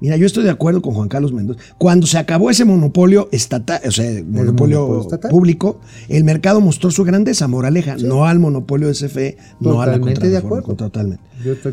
[0.00, 1.60] Mira, yo estoy de acuerdo con Juan Carlos Mendoza.
[1.76, 5.30] Cuando se acabó ese monopolio estatal, o sea, monopolio, monopolio estatal.
[5.30, 9.92] público, el mercado mostró su grandeza, moraleja, no al monopolio de CFE, no a la
[9.94, 10.74] Totalmente de acuerdo.
[10.74, 11.22] Totalmente.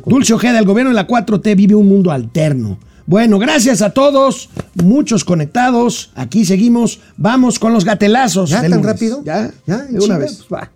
[0.06, 2.80] Dulce Ojeda, el gobierno de la 4T vive un mundo alterno.
[3.08, 6.12] Bueno, gracias a todos, muchos conectados.
[6.16, 7.02] Aquí seguimos.
[7.18, 8.50] Vamos con los gatelazos.
[8.50, 8.94] ¿Ya del tan lunes.
[8.94, 9.24] rápido?
[9.24, 9.84] Ya, ¿Ya?
[9.84, 10.44] de ¿En una vez.
[10.50, 10.72] Pues va.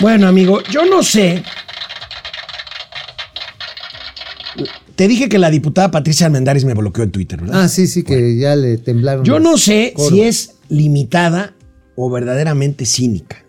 [0.00, 1.42] Bueno, amigo, yo no sé.
[4.96, 7.62] Te dije que la diputada Patricia Almendares me bloqueó en Twitter, ¿verdad?
[7.62, 9.24] Ah, sí, sí, que ya le temblaron.
[9.24, 10.10] Yo no sé corvas.
[10.12, 11.54] si es limitada
[11.96, 13.44] o verdaderamente cínica.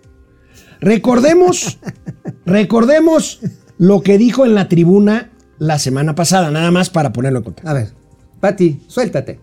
[0.80, 1.80] Recordemos,
[2.46, 3.40] recordemos
[3.78, 7.70] lo que dijo en la tribuna la semana pasada, nada más para ponerlo en contexto.
[7.70, 7.94] A ver,
[8.40, 9.40] Pati, suéltate.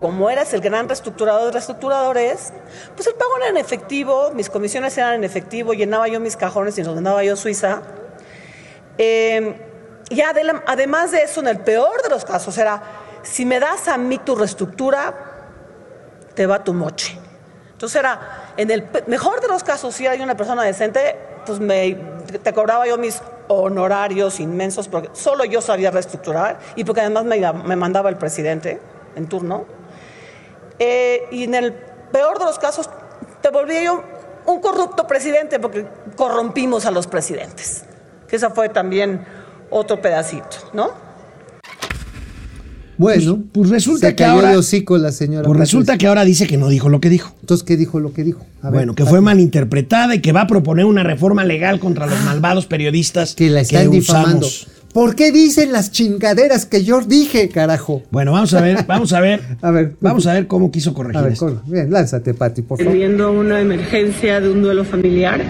[0.00, 2.52] Como eras el gran reestructurador de reestructuradores,
[2.96, 6.76] pues el pago era en efectivo, mis comisiones eran en efectivo, llenaba yo mis cajones
[6.78, 7.82] y los mandaba yo a Suiza.
[8.98, 9.54] Eh,
[10.12, 12.82] y además de eso, en el peor de los casos, era,
[13.22, 15.14] si me das a mí tu reestructura,
[16.34, 17.18] te va tu moche.
[17.72, 21.94] Entonces era, en el mejor de los casos, si hay una persona decente, pues me,
[22.42, 27.40] te cobraba yo mis honorarios inmensos, porque solo yo sabía reestructurar y porque además me,
[27.64, 28.82] me mandaba el presidente
[29.16, 29.64] en turno.
[30.78, 32.90] Eh, y en el peor de los casos,
[33.40, 34.02] te volvía yo
[34.44, 35.86] un corrupto presidente porque
[36.16, 37.86] corrompimos a los presidentes.
[38.28, 39.26] Que esa fue también
[39.72, 40.90] otro pedacito, ¿no?
[42.98, 45.46] Bueno, Pues- pues resulta se que cayó ahora- de hocico la señora.
[45.46, 47.34] Pues resulta que ahora dice que no dijo lo que dijo.
[47.40, 48.44] Entonces, ¿qué dijo lo que dijo?
[48.60, 52.06] A ver, bueno, que fue malinterpretada y que va a proponer una reforma legal contra
[52.06, 53.34] los malvados periodistas Ah.
[53.36, 54.46] Que la están difamando.
[54.46, 54.68] usamos.
[54.92, 58.02] ¿Por qué dicen las chingaderas que yo dije, carajo?
[58.10, 59.40] Bueno, vamos a ver, vamos a ver.
[59.62, 59.96] A ver.
[60.00, 61.62] Vamos a ver cómo quiso corregir A ver, esto.
[61.66, 62.92] Bien, lánzate, Pati, por favor.
[62.92, 65.40] Teniendo una emergencia de un duelo familiar,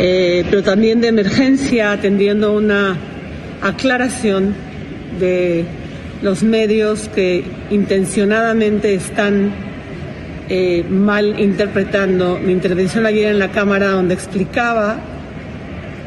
[0.00, 2.96] eh, pero también de emergencia atendiendo una
[3.60, 4.54] aclaración
[5.18, 5.64] de
[6.22, 9.50] los medios que intencionadamente están
[10.48, 14.98] eh, mal interpretando mi intervención ayer en la Cámara donde explicaba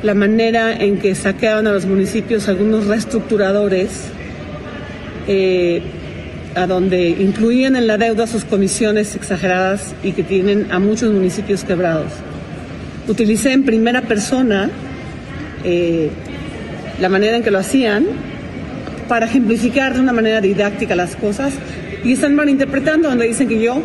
[0.04, 4.06] la manera en que saquearon a los municipios algunos reestructuradores
[5.28, 5.82] eh,
[6.56, 11.66] a donde incluían en la deuda sus comisiones exageradas y que tienen a muchos municipios
[11.66, 12.12] quebrados.
[13.12, 14.70] Utilicé en primera persona
[15.66, 16.10] eh,
[17.02, 18.06] la manera en que lo hacían
[19.10, 21.52] para ejemplificar de una manera didáctica las cosas
[22.06, 23.82] y están malinterpretando donde dicen que yo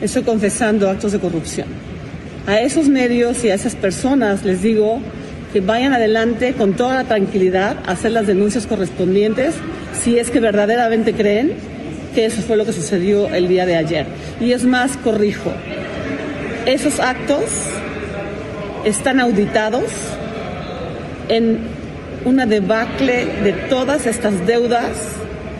[0.00, 1.66] estoy confesando actos de corrupción.
[2.46, 5.00] A esos medios y a esas personas les digo
[5.52, 9.56] que vayan adelante con toda la tranquilidad a hacer las denuncias correspondientes
[10.00, 11.54] si es que verdaderamente creen
[12.14, 14.06] que eso fue lo que sucedió el día de ayer.
[14.40, 15.52] Y es más, corrijo,
[16.66, 17.46] esos actos
[18.84, 19.84] están auditados
[21.28, 21.58] en
[22.24, 25.16] una debacle de todas estas deudas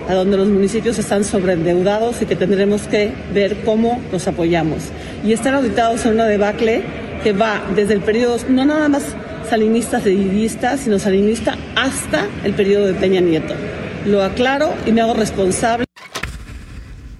[0.09, 4.85] a donde los municipios están sobreendeudados y que tendremos que ver cómo los apoyamos.
[5.25, 6.83] Y están auditados en una debacle
[7.23, 9.15] que va desde el periodo, no nada más
[9.49, 13.55] salinista, cedillista, sino salinista hasta el periodo de Peña Nieto.
[14.07, 15.90] Lo aclaro y me hago responsable.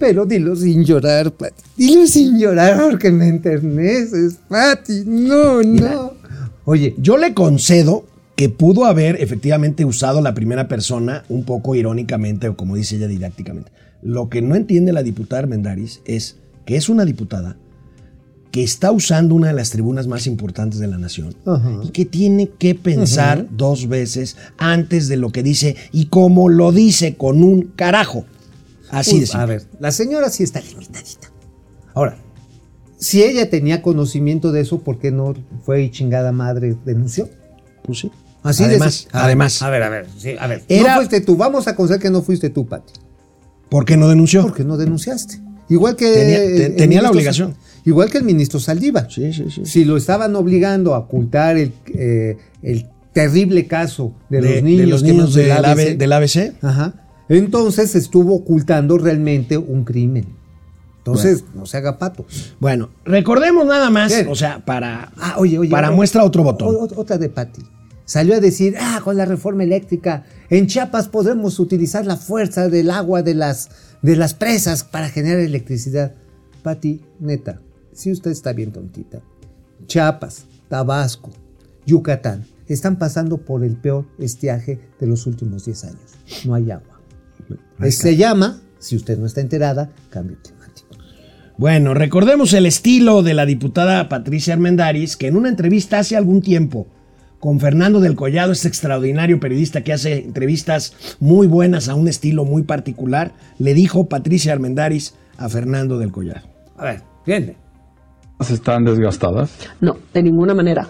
[0.01, 1.63] Pero dilo sin llorar, Pati.
[1.77, 5.05] Dilo sin llorar porque me enterneces, Pati.
[5.07, 6.15] No, no.
[6.65, 12.49] Oye, Yo le concedo que pudo haber efectivamente usado la primera persona un poco irónicamente
[12.49, 13.71] o como dice ella didácticamente.
[14.03, 17.59] Lo que no entiende la diputada Armendaris es que es una diputada
[18.51, 21.81] que está usando una de las tribunas más importantes de la nación Ajá.
[21.85, 26.73] y que tiene que pensar dos veces antes de lo que dice y como lo
[26.73, 28.25] dice con un carajo.
[28.91, 29.43] Así Uy, de simple.
[29.43, 31.29] A ver, la señora sí está limitadita.
[31.95, 32.17] Ahora,
[32.99, 35.35] si ella tenía conocimiento de eso, ¿por qué no
[35.65, 37.29] fue y chingada madre denunció?
[37.85, 38.11] Pues sí.
[38.43, 40.63] Así de además, ver, además, A ver, a ver, sí, a ver.
[40.69, 42.93] Era- No fuiste tú, vamos a considerar que no fuiste tú, Pati.
[43.69, 44.43] ¿por qué no denunció?
[44.43, 45.41] ¿Por qué no denunciaste?
[45.69, 46.13] Igual que.
[46.13, 47.55] Tenía- te- la obligación.
[47.85, 49.11] Igual que el ministro Saldívar.
[49.11, 49.63] Sí, sí, sí.
[49.65, 54.81] Si lo estaban obligando a ocultar el, eh, el terrible caso de, de, los niños,
[54.81, 55.69] de los niños del ABC.
[55.93, 56.53] AB del ABC.
[56.63, 56.95] Ajá.
[57.31, 60.27] Entonces estuvo ocultando realmente un crimen.
[60.99, 62.27] Entonces, no se haga pato.
[62.59, 65.71] Bueno, recordemos nada más, o sea, para, Ah, oye, oye.
[65.71, 66.77] para oye, muestra otro botón.
[66.95, 67.63] otra de Pati.
[68.05, 72.91] Salió a decir, ah, con la reforma eléctrica, en Chiapas podremos utilizar la fuerza del
[72.91, 73.71] agua de las,
[74.03, 76.13] de las presas para generar electricidad.
[76.63, 77.61] Pati, neta,
[77.93, 79.21] si usted está bien tontita.
[79.87, 81.31] Chiapas, Tabasco,
[81.87, 86.11] Yucatán, están pasando por el peor estiaje de los últimos 10 años.
[86.45, 86.90] No hay agua.
[87.89, 90.89] Se llama, si usted no está enterada, cambio climático.
[91.57, 96.41] Bueno, recordemos el estilo de la diputada Patricia Armendáriz, que en una entrevista hace algún
[96.41, 96.87] tiempo
[97.39, 102.45] con Fernando del Collado, este extraordinario periodista que hace entrevistas muy buenas a un estilo
[102.45, 106.47] muy particular, le dijo Patricia Armendáriz a Fernando del Collado.
[106.77, 107.57] A ver, viene.
[108.41, 109.51] están desgastadas.
[109.81, 110.89] No, de ninguna manera.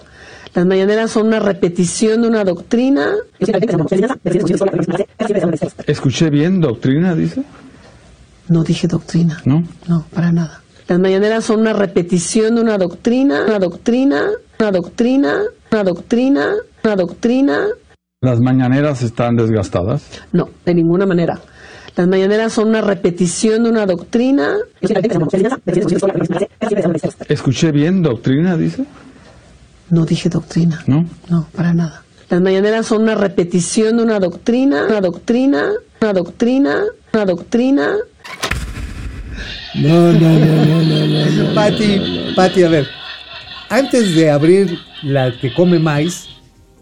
[0.55, 3.15] Las mañaneras son una repetición de una doctrina.
[5.87, 7.43] Escuché bien, doctrina, dice.
[8.49, 9.41] No dije doctrina.
[9.45, 9.63] ¿No?
[9.87, 10.61] No, para nada.
[10.89, 14.25] Las mañaneras son una repetición de una doctrina, una doctrina,
[14.59, 17.67] una doctrina, una doctrina, una doctrina.
[18.21, 20.03] Las mañaneras están desgastadas.
[20.33, 21.39] No, de ninguna manera.
[21.97, 24.57] Las mañaneras son una repetición de una doctrina.
[27.29, 28.85] Escuché bien, doctrina, dice.
[29.91, 30.83] No dije doctrina.
[30.87, 31.07] ¿No?
[31.29, 32.05] No, para nada.
[32.29, 37.97] Las mañaneras son una repetición de una doctrina, una doctrina, una doctrina, una doctrina.
[39.75, 41.45] No, no, no, no, no, no.
[41.49, 41.55] no.
[41.55, 42.87] Pati, Pati, a ver.
[43.69, 46.29] Antes de abrir la que come maíz,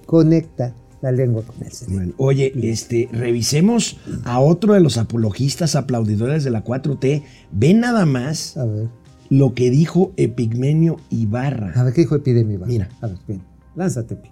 [0.07, 1.97] conecta la lengua con el cerebro.
[1.97, 7.23] Bueno, oye, este, revisemos a otro de los apologistas aplaudidores de la 4T.
[7.53, 8.89] Ve nada más A ver,
[9.31, 11.73] lo que dijo Epigmenio Ibarra.
[11.75, 12.59] a ver, ¿qué dijo Epidemia?
[12.67, 12.89] Mira.
[13.01, 13.43] A ver, bien.
[13.77, 14.29] Lánzate, Pi.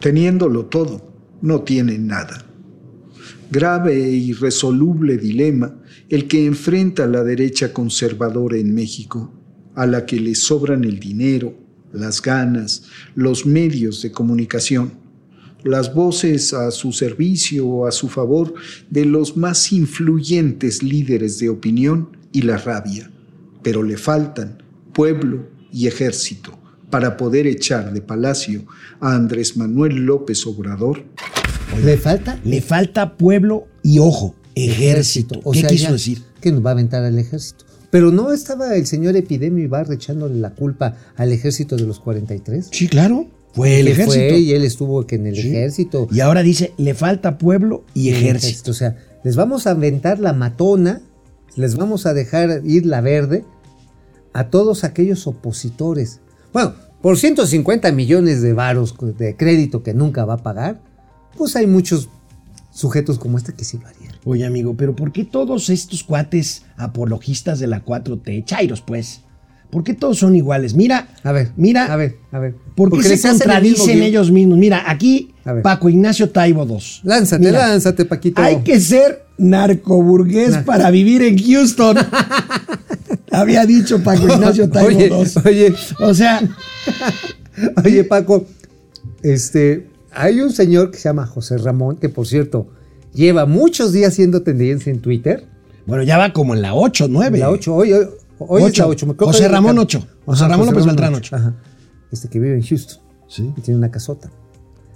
[0.00, 2.44] Teniéndolo todo, no tienen nada.
[3.50, 5.76] Grave e irresoluble dilema
[6.08, 9.32] el que enfrenta la derecha conservadora en México,
[9.74, 11.54] a la que le sobran el dinero,
[11.92, 14.92] las ganas, los medios de comunicación,
[15.62, 18.54] las voces a su servicio o a su favor
[18.90, 23.10] de los más influyentes líderes de opinión y la rabia,
[23.64, 24.62] pero le faltan
[24.92, 26.56] pueblo y ejército
[26.90, 28.64] para poder echar de palacio
[29.00, 31.02] a Andrés Manuel López Obrador
[31.82, 32.38] ¿Le falta?
[32.44, 35.40] Le falta pueblo y ojo, ejército.
[35.42, 36.22] O ¿Qué sea, quiso decir?
[36.40, 37.64] Que nos va a aventar al ejército.
[37.90, 42.68] Pero no estaba el señor Epidemio Ibarra echándole la culpa al ejército de los 43.
[42.70, 43.26] Sí, claro.
[43.54, 44.12] Fue el ejército.
[44.28, 45.48] Fue y él estuvo que en el Sí.
[45.48, 46.06] ejército.
[46.12, 48.70] Y ahora dice, le falta pueblo y el ejército.
[48.70, 51.00] O sea, les vamos a aventar la matona,
[51.56, 53.44] les vamos a dejar ir la verde
[54.34, 56.20] a todos aquellos opositores.
[56.52, 60.80] Bueno, por 150 millones de varos de crédito que nunca va a pagar,
[61.36, 62.08] pues hay muchos
[62.70, 64.12] sujetos como este que sí lo harían.
[64.24, 69.20] Oye, amigo, pero ¿por qué todos estos cuates apologistas de la 4T, chairos pues?
[69.70, 70.74] ¿Por qué todos son iguales?
[70.74, 72.54] Mira, A ver, mira, a ver, a ver.
[72.76, 74.56] ¿por qué Porque se mismo contradicen ellos mismos?
[74.58, 75.34] Mira, aquí.
[75.62, 76.78] Paco Ignacio Taibo II.
[77.02, 78.40] Lánzate, Mira, lánzate, Paquito.
[78.40, 80.64] Hay que ser narcoburgués Nah.
[80.64, 81.96] para vivir en Houston.
[83.34, 85.10] Había dicho Paco Ignacio Taibo Oye,
[85.44, 85.74] oye.
[86.00, 86.40] O sea,
[87.84, 88.46] Oye, Paco,
[89.22, 92.68] este, hay un señor que se llama José Ramón, que por cierto,
[93.12, 95.46] lleva muchos días haciendo tendencia en Twitter.
[95.86, 97.38] bueno, ya va como en la 8, 9.
[97.38, 98.08] La 8, hoy, hoy,
[98.38, 98.82] hoy es Ocho.
[98.82, 99.16] la 8.
[99.18, 100.06] José Ramón ocho.
[100.26, 101.36] José Ramón López Beltrán ocho.
[101.36, 101.54] Ajá.
[102.10, 102.98] Este que vive en Houston.
[103.28, 103.52] Sí.
[103.56, 104.30] Y tiene una casota.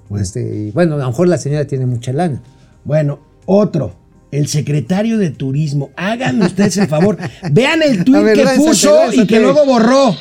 [0.08, 0.22] Bueno.
[0.22, 2.42] Este, y bueno, a lo mejor la señora tiene mucha lana.
[2.84, 3.94] Bueno, otro.
[4.30, 5.90] El secretario de Turismo.
[5.96, 7.16] Háganme ustedes el favor.
[7.52, 10.14] Vean el ver, que lánzate, puso y que luego borró.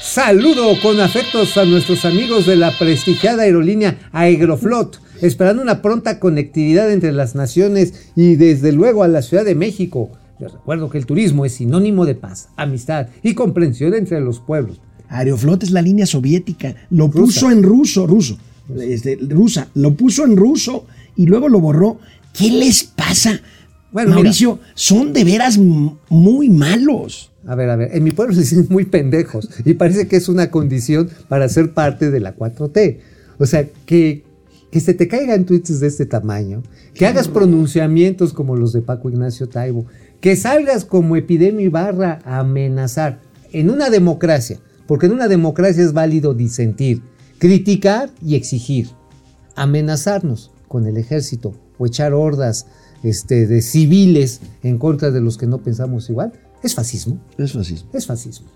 [0.00, 6.92] Saludo con afectos a nuestros amigos de la prestigiada aerolínea Aeroflot, esperando una pronta conectividad
[6.92, 10.10] entre las naciones y desde luego a la Ciudad de México.
[10.38, 14.80] Les recuerdo que el turismo es sinónimo de paz, amistad y comprensión entre los pueblos.
[15.08, 16.74] Aeroflot es la línea soviética.
[16.90, 17.20] Lo Rusa.
[17.20, 18.38] puso en ruso, ruso.
[18.78, 19.68] Este, rusa.
[19.74, 21.98] Lo puso en ruso y luego lo borró.
[22.34, 23.40] ¿Qué les pasa?
[23.92, 27.30] Bueno, Mauricio, son de veras muy malos.
[27.46, 30.28] A ver, a ver, en mi pueblo se dicen muy pendejos y parece que es
[30.28, 32.98] una condición para ser parte de la 4T.
[33.38, 34.24] O sea, que,
[34.72, 39.10] que se te caigan tweets de este tamaño, que hagas pronunciamientos como los de Paco
[39.10, 39.86] Ignacio Taibo,
[40.20, 43.20] que salgas como epidemia barra a amenazar
[43.52, 44.58] en una democracia,
[44.88, 47.00] porque en una democracia es válido disentir,
[47.38, 48.88] criticar y exigir,
[49.54, 52.66] amenazarnos con el ejército o echar hordas
[53.02, 57.18] este, de civiles en contra de los que no pensamos igual, es fascismo.
[57.36, 57.90] Es fascismo.
[57.92, 58.46] Es fascismo.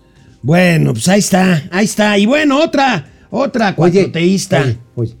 [0.41, 2.17] Bueno, pues ahí está, ahí está.
[2.17, 4.61] Y bueno, otra, otra cuatroteísta.
[4.61, 5.17] Oye, oye,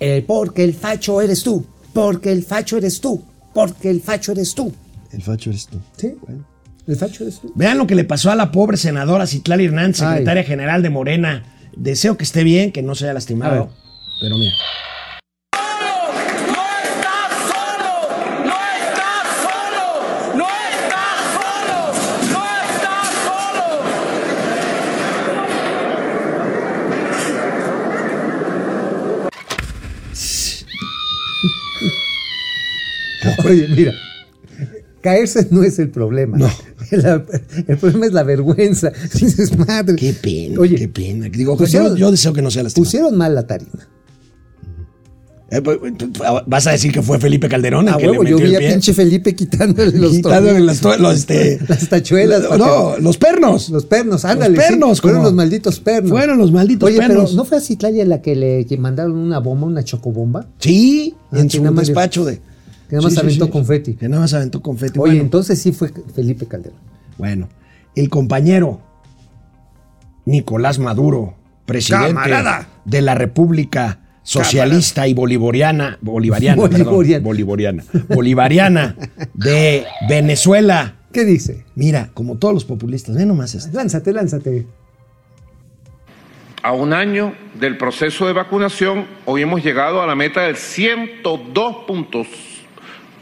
[0.00, 4.54] eh, porque el facho eres tú, porque el facho eres tú, porque el facho eres
[4.54, 4.72] tú.
[5.12, 5.78] El facho eres tú.
[5.96, 6.46] Sí, bueno.
[6.86, 7.52] El facho eres tú.
[7.54, 10.08] Vean lo que le pasó a la pobre senadora Citlali Hernández, Ay.
[10.08, 11.44] secretaria general de Morena.
[11.76, 13.70] Deseo que esté bien, que no se haya lastimado.
[14.20, 14.54] Pero mira.
[33.44, 33.92] Oye, mira,
[35.02, 36.36] caerse no es el problema.
[36.38, 36.50] No.
[36.90, 37.22] La-
[37.66, 38.90] el problema es la vergüenza.
[39.14, 39.96] Dices, madre.
[39.96, 41.28] Qué pena, Oye, qué pena.
[41.28, 42.84] Digo, pusieron- yo, yo deseo que no sea lastimado.
[42.86, 43.88] Pusieron mal la tarima.
[45.50, 45.78] Eh, pues,
[46.46, 48.92] ¿Vas a decir que fue Felipe Calderón A que huevo, le yo vi a pinche
[48.92, 53.70] Felipe quitándole los Quitándole las, los, este, Las tachuelas, No, los pernos.
[53.70, 54.56] Los pernos, ándale.
[54.56, 56.10] Los sí, pernos, fueron como- los malditos pernos.
[56.10, 57.30] Fueron los malditos Oye, pernos.
[57.30, 60.46] pero ¿no fue a Citlali a la que le mandaron una bomba, una chocobomba?
[60.58, 62.40] Sí, Ah, en su despacho de.
[62.88, 63.50] Que nada más Sí, aventó sí.
[63.50, 63.94] confeti.
[63.94, 64.98] Que nada más aventó confeti.
[64.98, 66.78] Oye, bueno, entonces sí fue Felipe Calderón.
[67.18, 67.48] bueno,
[67.94, 68.80] el compañero
[70.24, 71.34] Nicolás Maduro,
[71.66, 72.68] presidente Camarada.
[72.84, 77.24] de la República Socialista y Bolivariana, bolivariana, perdón, Bolivariana.
[77.24, 78.96] bolivariana, bolivariana
[79.34, 80.96] de Venezuela.
[81.12, 81.64] ¿Qué dice?
[81.74, 83.70] Mira, como todos los populistas, ve nomás esto.
[83.74, 84.66] Lánzate, lánzate.
[86.62, 91.76] A un año del proceso de vacunación, hoy hemos llegado a la meta del 102
[91.86, 92.26] puntos,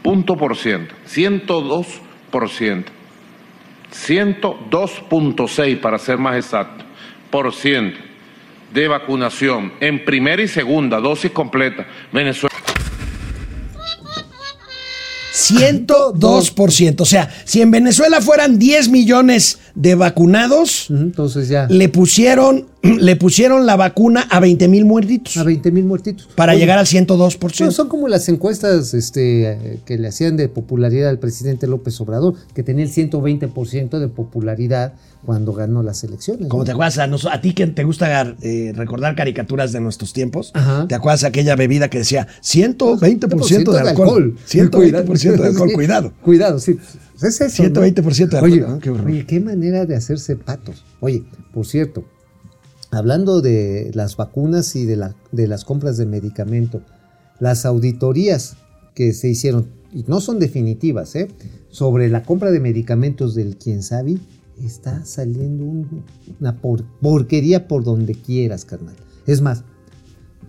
[0.07, 1.85] punto por ciento, 102
[2.31, 2.93] por ciento,
[3.93, 6.85] 102.6 para ser más exacto,
[7.29, 7.99] por ciento
[8.73, 11.85] de vacunación en primera y segunda dosis completa.
[12.13, 12.55] Venezuela.
[15.33, 17.01] 102%.
[17.01, 21.67] O sea, si en Venezuela fueran 10 millones de vacunados, Entonces ya.
[21.69, 26.27] le pusieron, le pusieron la vacuna a 20 mil muertitos A 20 mil muertitos.
[26.35, 27.53] para Oye, llegar al 102%.
[27.53, 32.33] Son, son como las encuestas este, que le hacían de popularidad al presidente López Obrador,
[32.55, 36.47] que tenía el 120% de popularidad cuando ganó las elecciones.
[36.47, 36.65] Como ¿no?
[36.65, 40.51] te acuerdas, a, nos- a ti que te gusta eh, recordar caricaturas de nuestros tiempos,
[40.55, 40.87] Ajá.
[40.87, 44.35] ¿te acuerdas aquella bebida que decía 120% de alcohol?
[44.49, 45.75] 120% de alcohol, Sí.
[45.75, 46.13] cuidado.
[46.23, 46.59] Cuidado,
[47.17, 47.27] sí.
[47.27, 47.63] Es eso.
[47.63, 47.69] ¿no?
[47.69, 48.43] 120% de alcohol.
[48.51, 50.83] Oye, Ah, qué oye, qué manera de hacerse patos.
[50.99, 52.05] Oye, por cierto,
[52.91, 56.81] hablando de las vacunas y de, la, de las compras de medicamento,
[57.39, 58.55] las auditorías
[58.95, 61.27] que se hicieron, y no son definitivas, ¿eh?
[61.69, 64.17] sobre la compra de medicamentos del quien sabe,
[64.63, 66.03] está saliendo un-
[66.39, 68.95] una por- porquería por donde quieras, carnal.
[69.27, 69.63] Es más,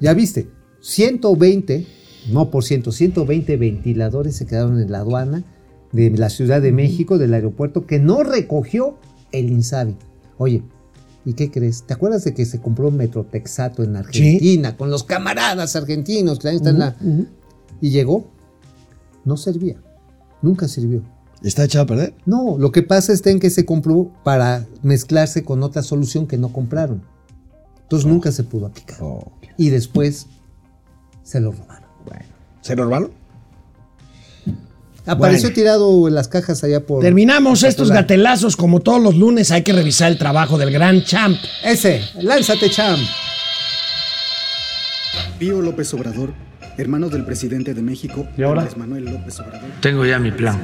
[0.00, 0.48] ya viste,
[0.80, 1.86] 120,
[2.30, 5.44] no por ciento, 120 ventiladores se quedaron en la aduana
[5.92, 8.96] de la Ciudad de México, del aeropuerto, que no recogió
[9.32, 9.96] el INSABI.
[10.38, 10.62] Oye,
[11.24, 11.84] ¿y qué crees?
[11.84, 16.56] ¿Te acuerdas de que se compró Metrotexato en Argentina con los camaradas argentinos que ahí
[16.56, 16.96] están en la...
[17.80, 18.30] Y llegó,
[19.24, 19.76] no servía,
[20.42, 21.02] nunca sirvió.
[21.42, 22.14] ¿Está echado a perder?
[22.26, 26.36] No, lo que pasa está en que se compró para mezclarse con otra solución que
[26.36, 27.02] no compraron.
[27.82, 28.98] Entonces nunca se pudo aplicar.
[29.00, 30.26] Oh, Y después
[31.22, 31.88] se lo robaron.
[32.60, 33.12] ¿Se lo robaron?
[35.08, 35.54] Apareció Bueno.
[35.54, 37.02] tirado en las cajas allá por.
[37.02, 39.50] Terminamos por estos gatelazos como todos los lunes.
[39.50, 41.36] Hay que revisar el trabajo del gran champ.
[41.64, 43.00] Ese, lánzate, champ.
[45.38, 46.32] Pío López Obrador,
[46.76, 48.62] hermano del presidente de México, ¿Y ahora?
[48.62, 49.70] Andrés Manuel López Obrador.
[49.80, 50.60] Tengo ya mi plan.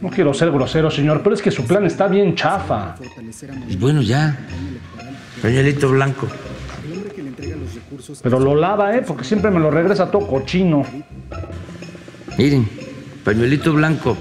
[0.00, 2.96] No quiero ser grosero, señor, pero es que su plan está bien chafa.
[3.68, 4.38] Y bueno, ya.
[5.42, 6.26] Pañuelito blanco.
[8.22, 9.02] Pero lo lava, ¿eh?
[9.06, 10.84] Porque siempre me lo regresa todo cochino.
[12.38, 12.68] Miren,
[13.24, 14.16] pañuelito blanco.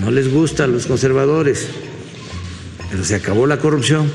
[0.00, 1.68] No les gusta a los conservadores.
[2.90, 4.10] Pero se acabó la corrupción.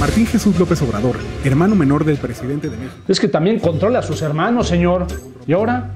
[0.00, 2.96] Martín Jesús López Obrador, hermano menor del presidente de México.
[3.08, 5.06] Es que también controla a sus hermanos, señor.
[5.46, 5.90] ¿Y ahora?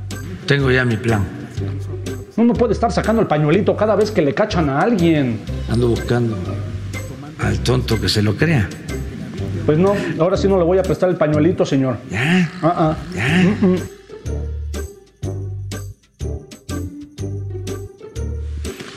[0.46, 1.22] Tengo ya mi plan.
[2.36, 5.40] Uno puede estar sacando el pañuelito cada vez que le cachan a alguien.
[5.68, 6.36] Ando buscando
[7.38, 8.68] al tonto que se lo crea.
[9.66, 11.98] Pues no, ahora sí no le voy a prestar el pañuelito, señor.
[12.10, 12.96] Ya, Ah, ah.
[13.14, 13.54] ya.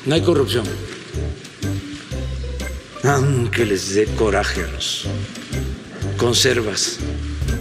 [0.06, 0.66] No hay corrupción.
[3.04, 5.08] aunque les dé coraje a los
[6.18, 6.99] conservas.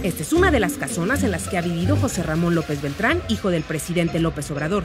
[0.03, 3.21] Esta es una de las casonas en las que ha vivido José Ramón López Beltrán,
[3.27, 4.83] hijo del presidente López Obrador,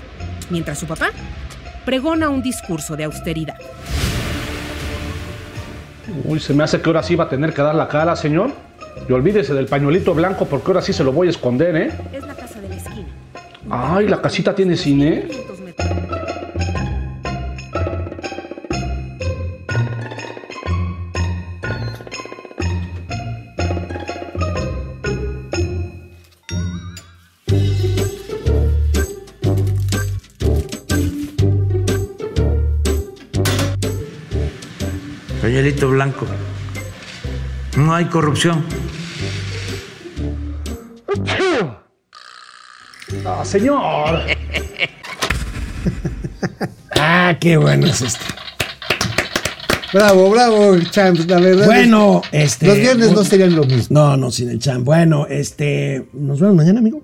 [0.50, 1.10] mientras su papá
[1.84, 3.56] pregona un discurso de austeridad.
[6.24, 8.50] Uy, se me hace que ahora sí va a tener que dar la cara, señor.
[9.08, 11.90] Y olvídese del pañuelito blanco porque ahora sí se lo voy a esconder, ¿eh?
[12.12, 13.06] Es la casa de la esquina.
[13.70, 15.28] Ay, la casita tiene cine.
[35.76, 36.26] Blanco.
[37.76, 38.64] No hay corrupción.
[43.24, 44.20] Ah, señor.
[47.00, 48.24] Ah, qué bueno es esto.
[49.92, 51.66] Bravo, bravo, Champs, la verdad.
[51.66, 52.66] Bueno, este.
[52.66, 53.98] Los viernes no serían lo mismo.
[54.00, 54.84] No, no, sin el champ.
[54.84, 56.08] Bueno, este.
[56.12, 57.00] Nos vemos mañana, amigo.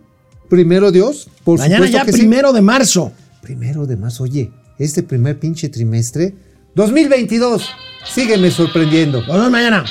[0.48, 2.18] Primero Dios, por mañana supuesto ya, que sí.
[2.18, 3.12] primero de marzo.
[3.40, 6.34] Primero de más, oye, este primer pinche trimestre,
[6.74, 7.70] 2022,
[8.04, 9.22] sígueme sorprendiendo.
[9.26, 9.84] Nos mañana.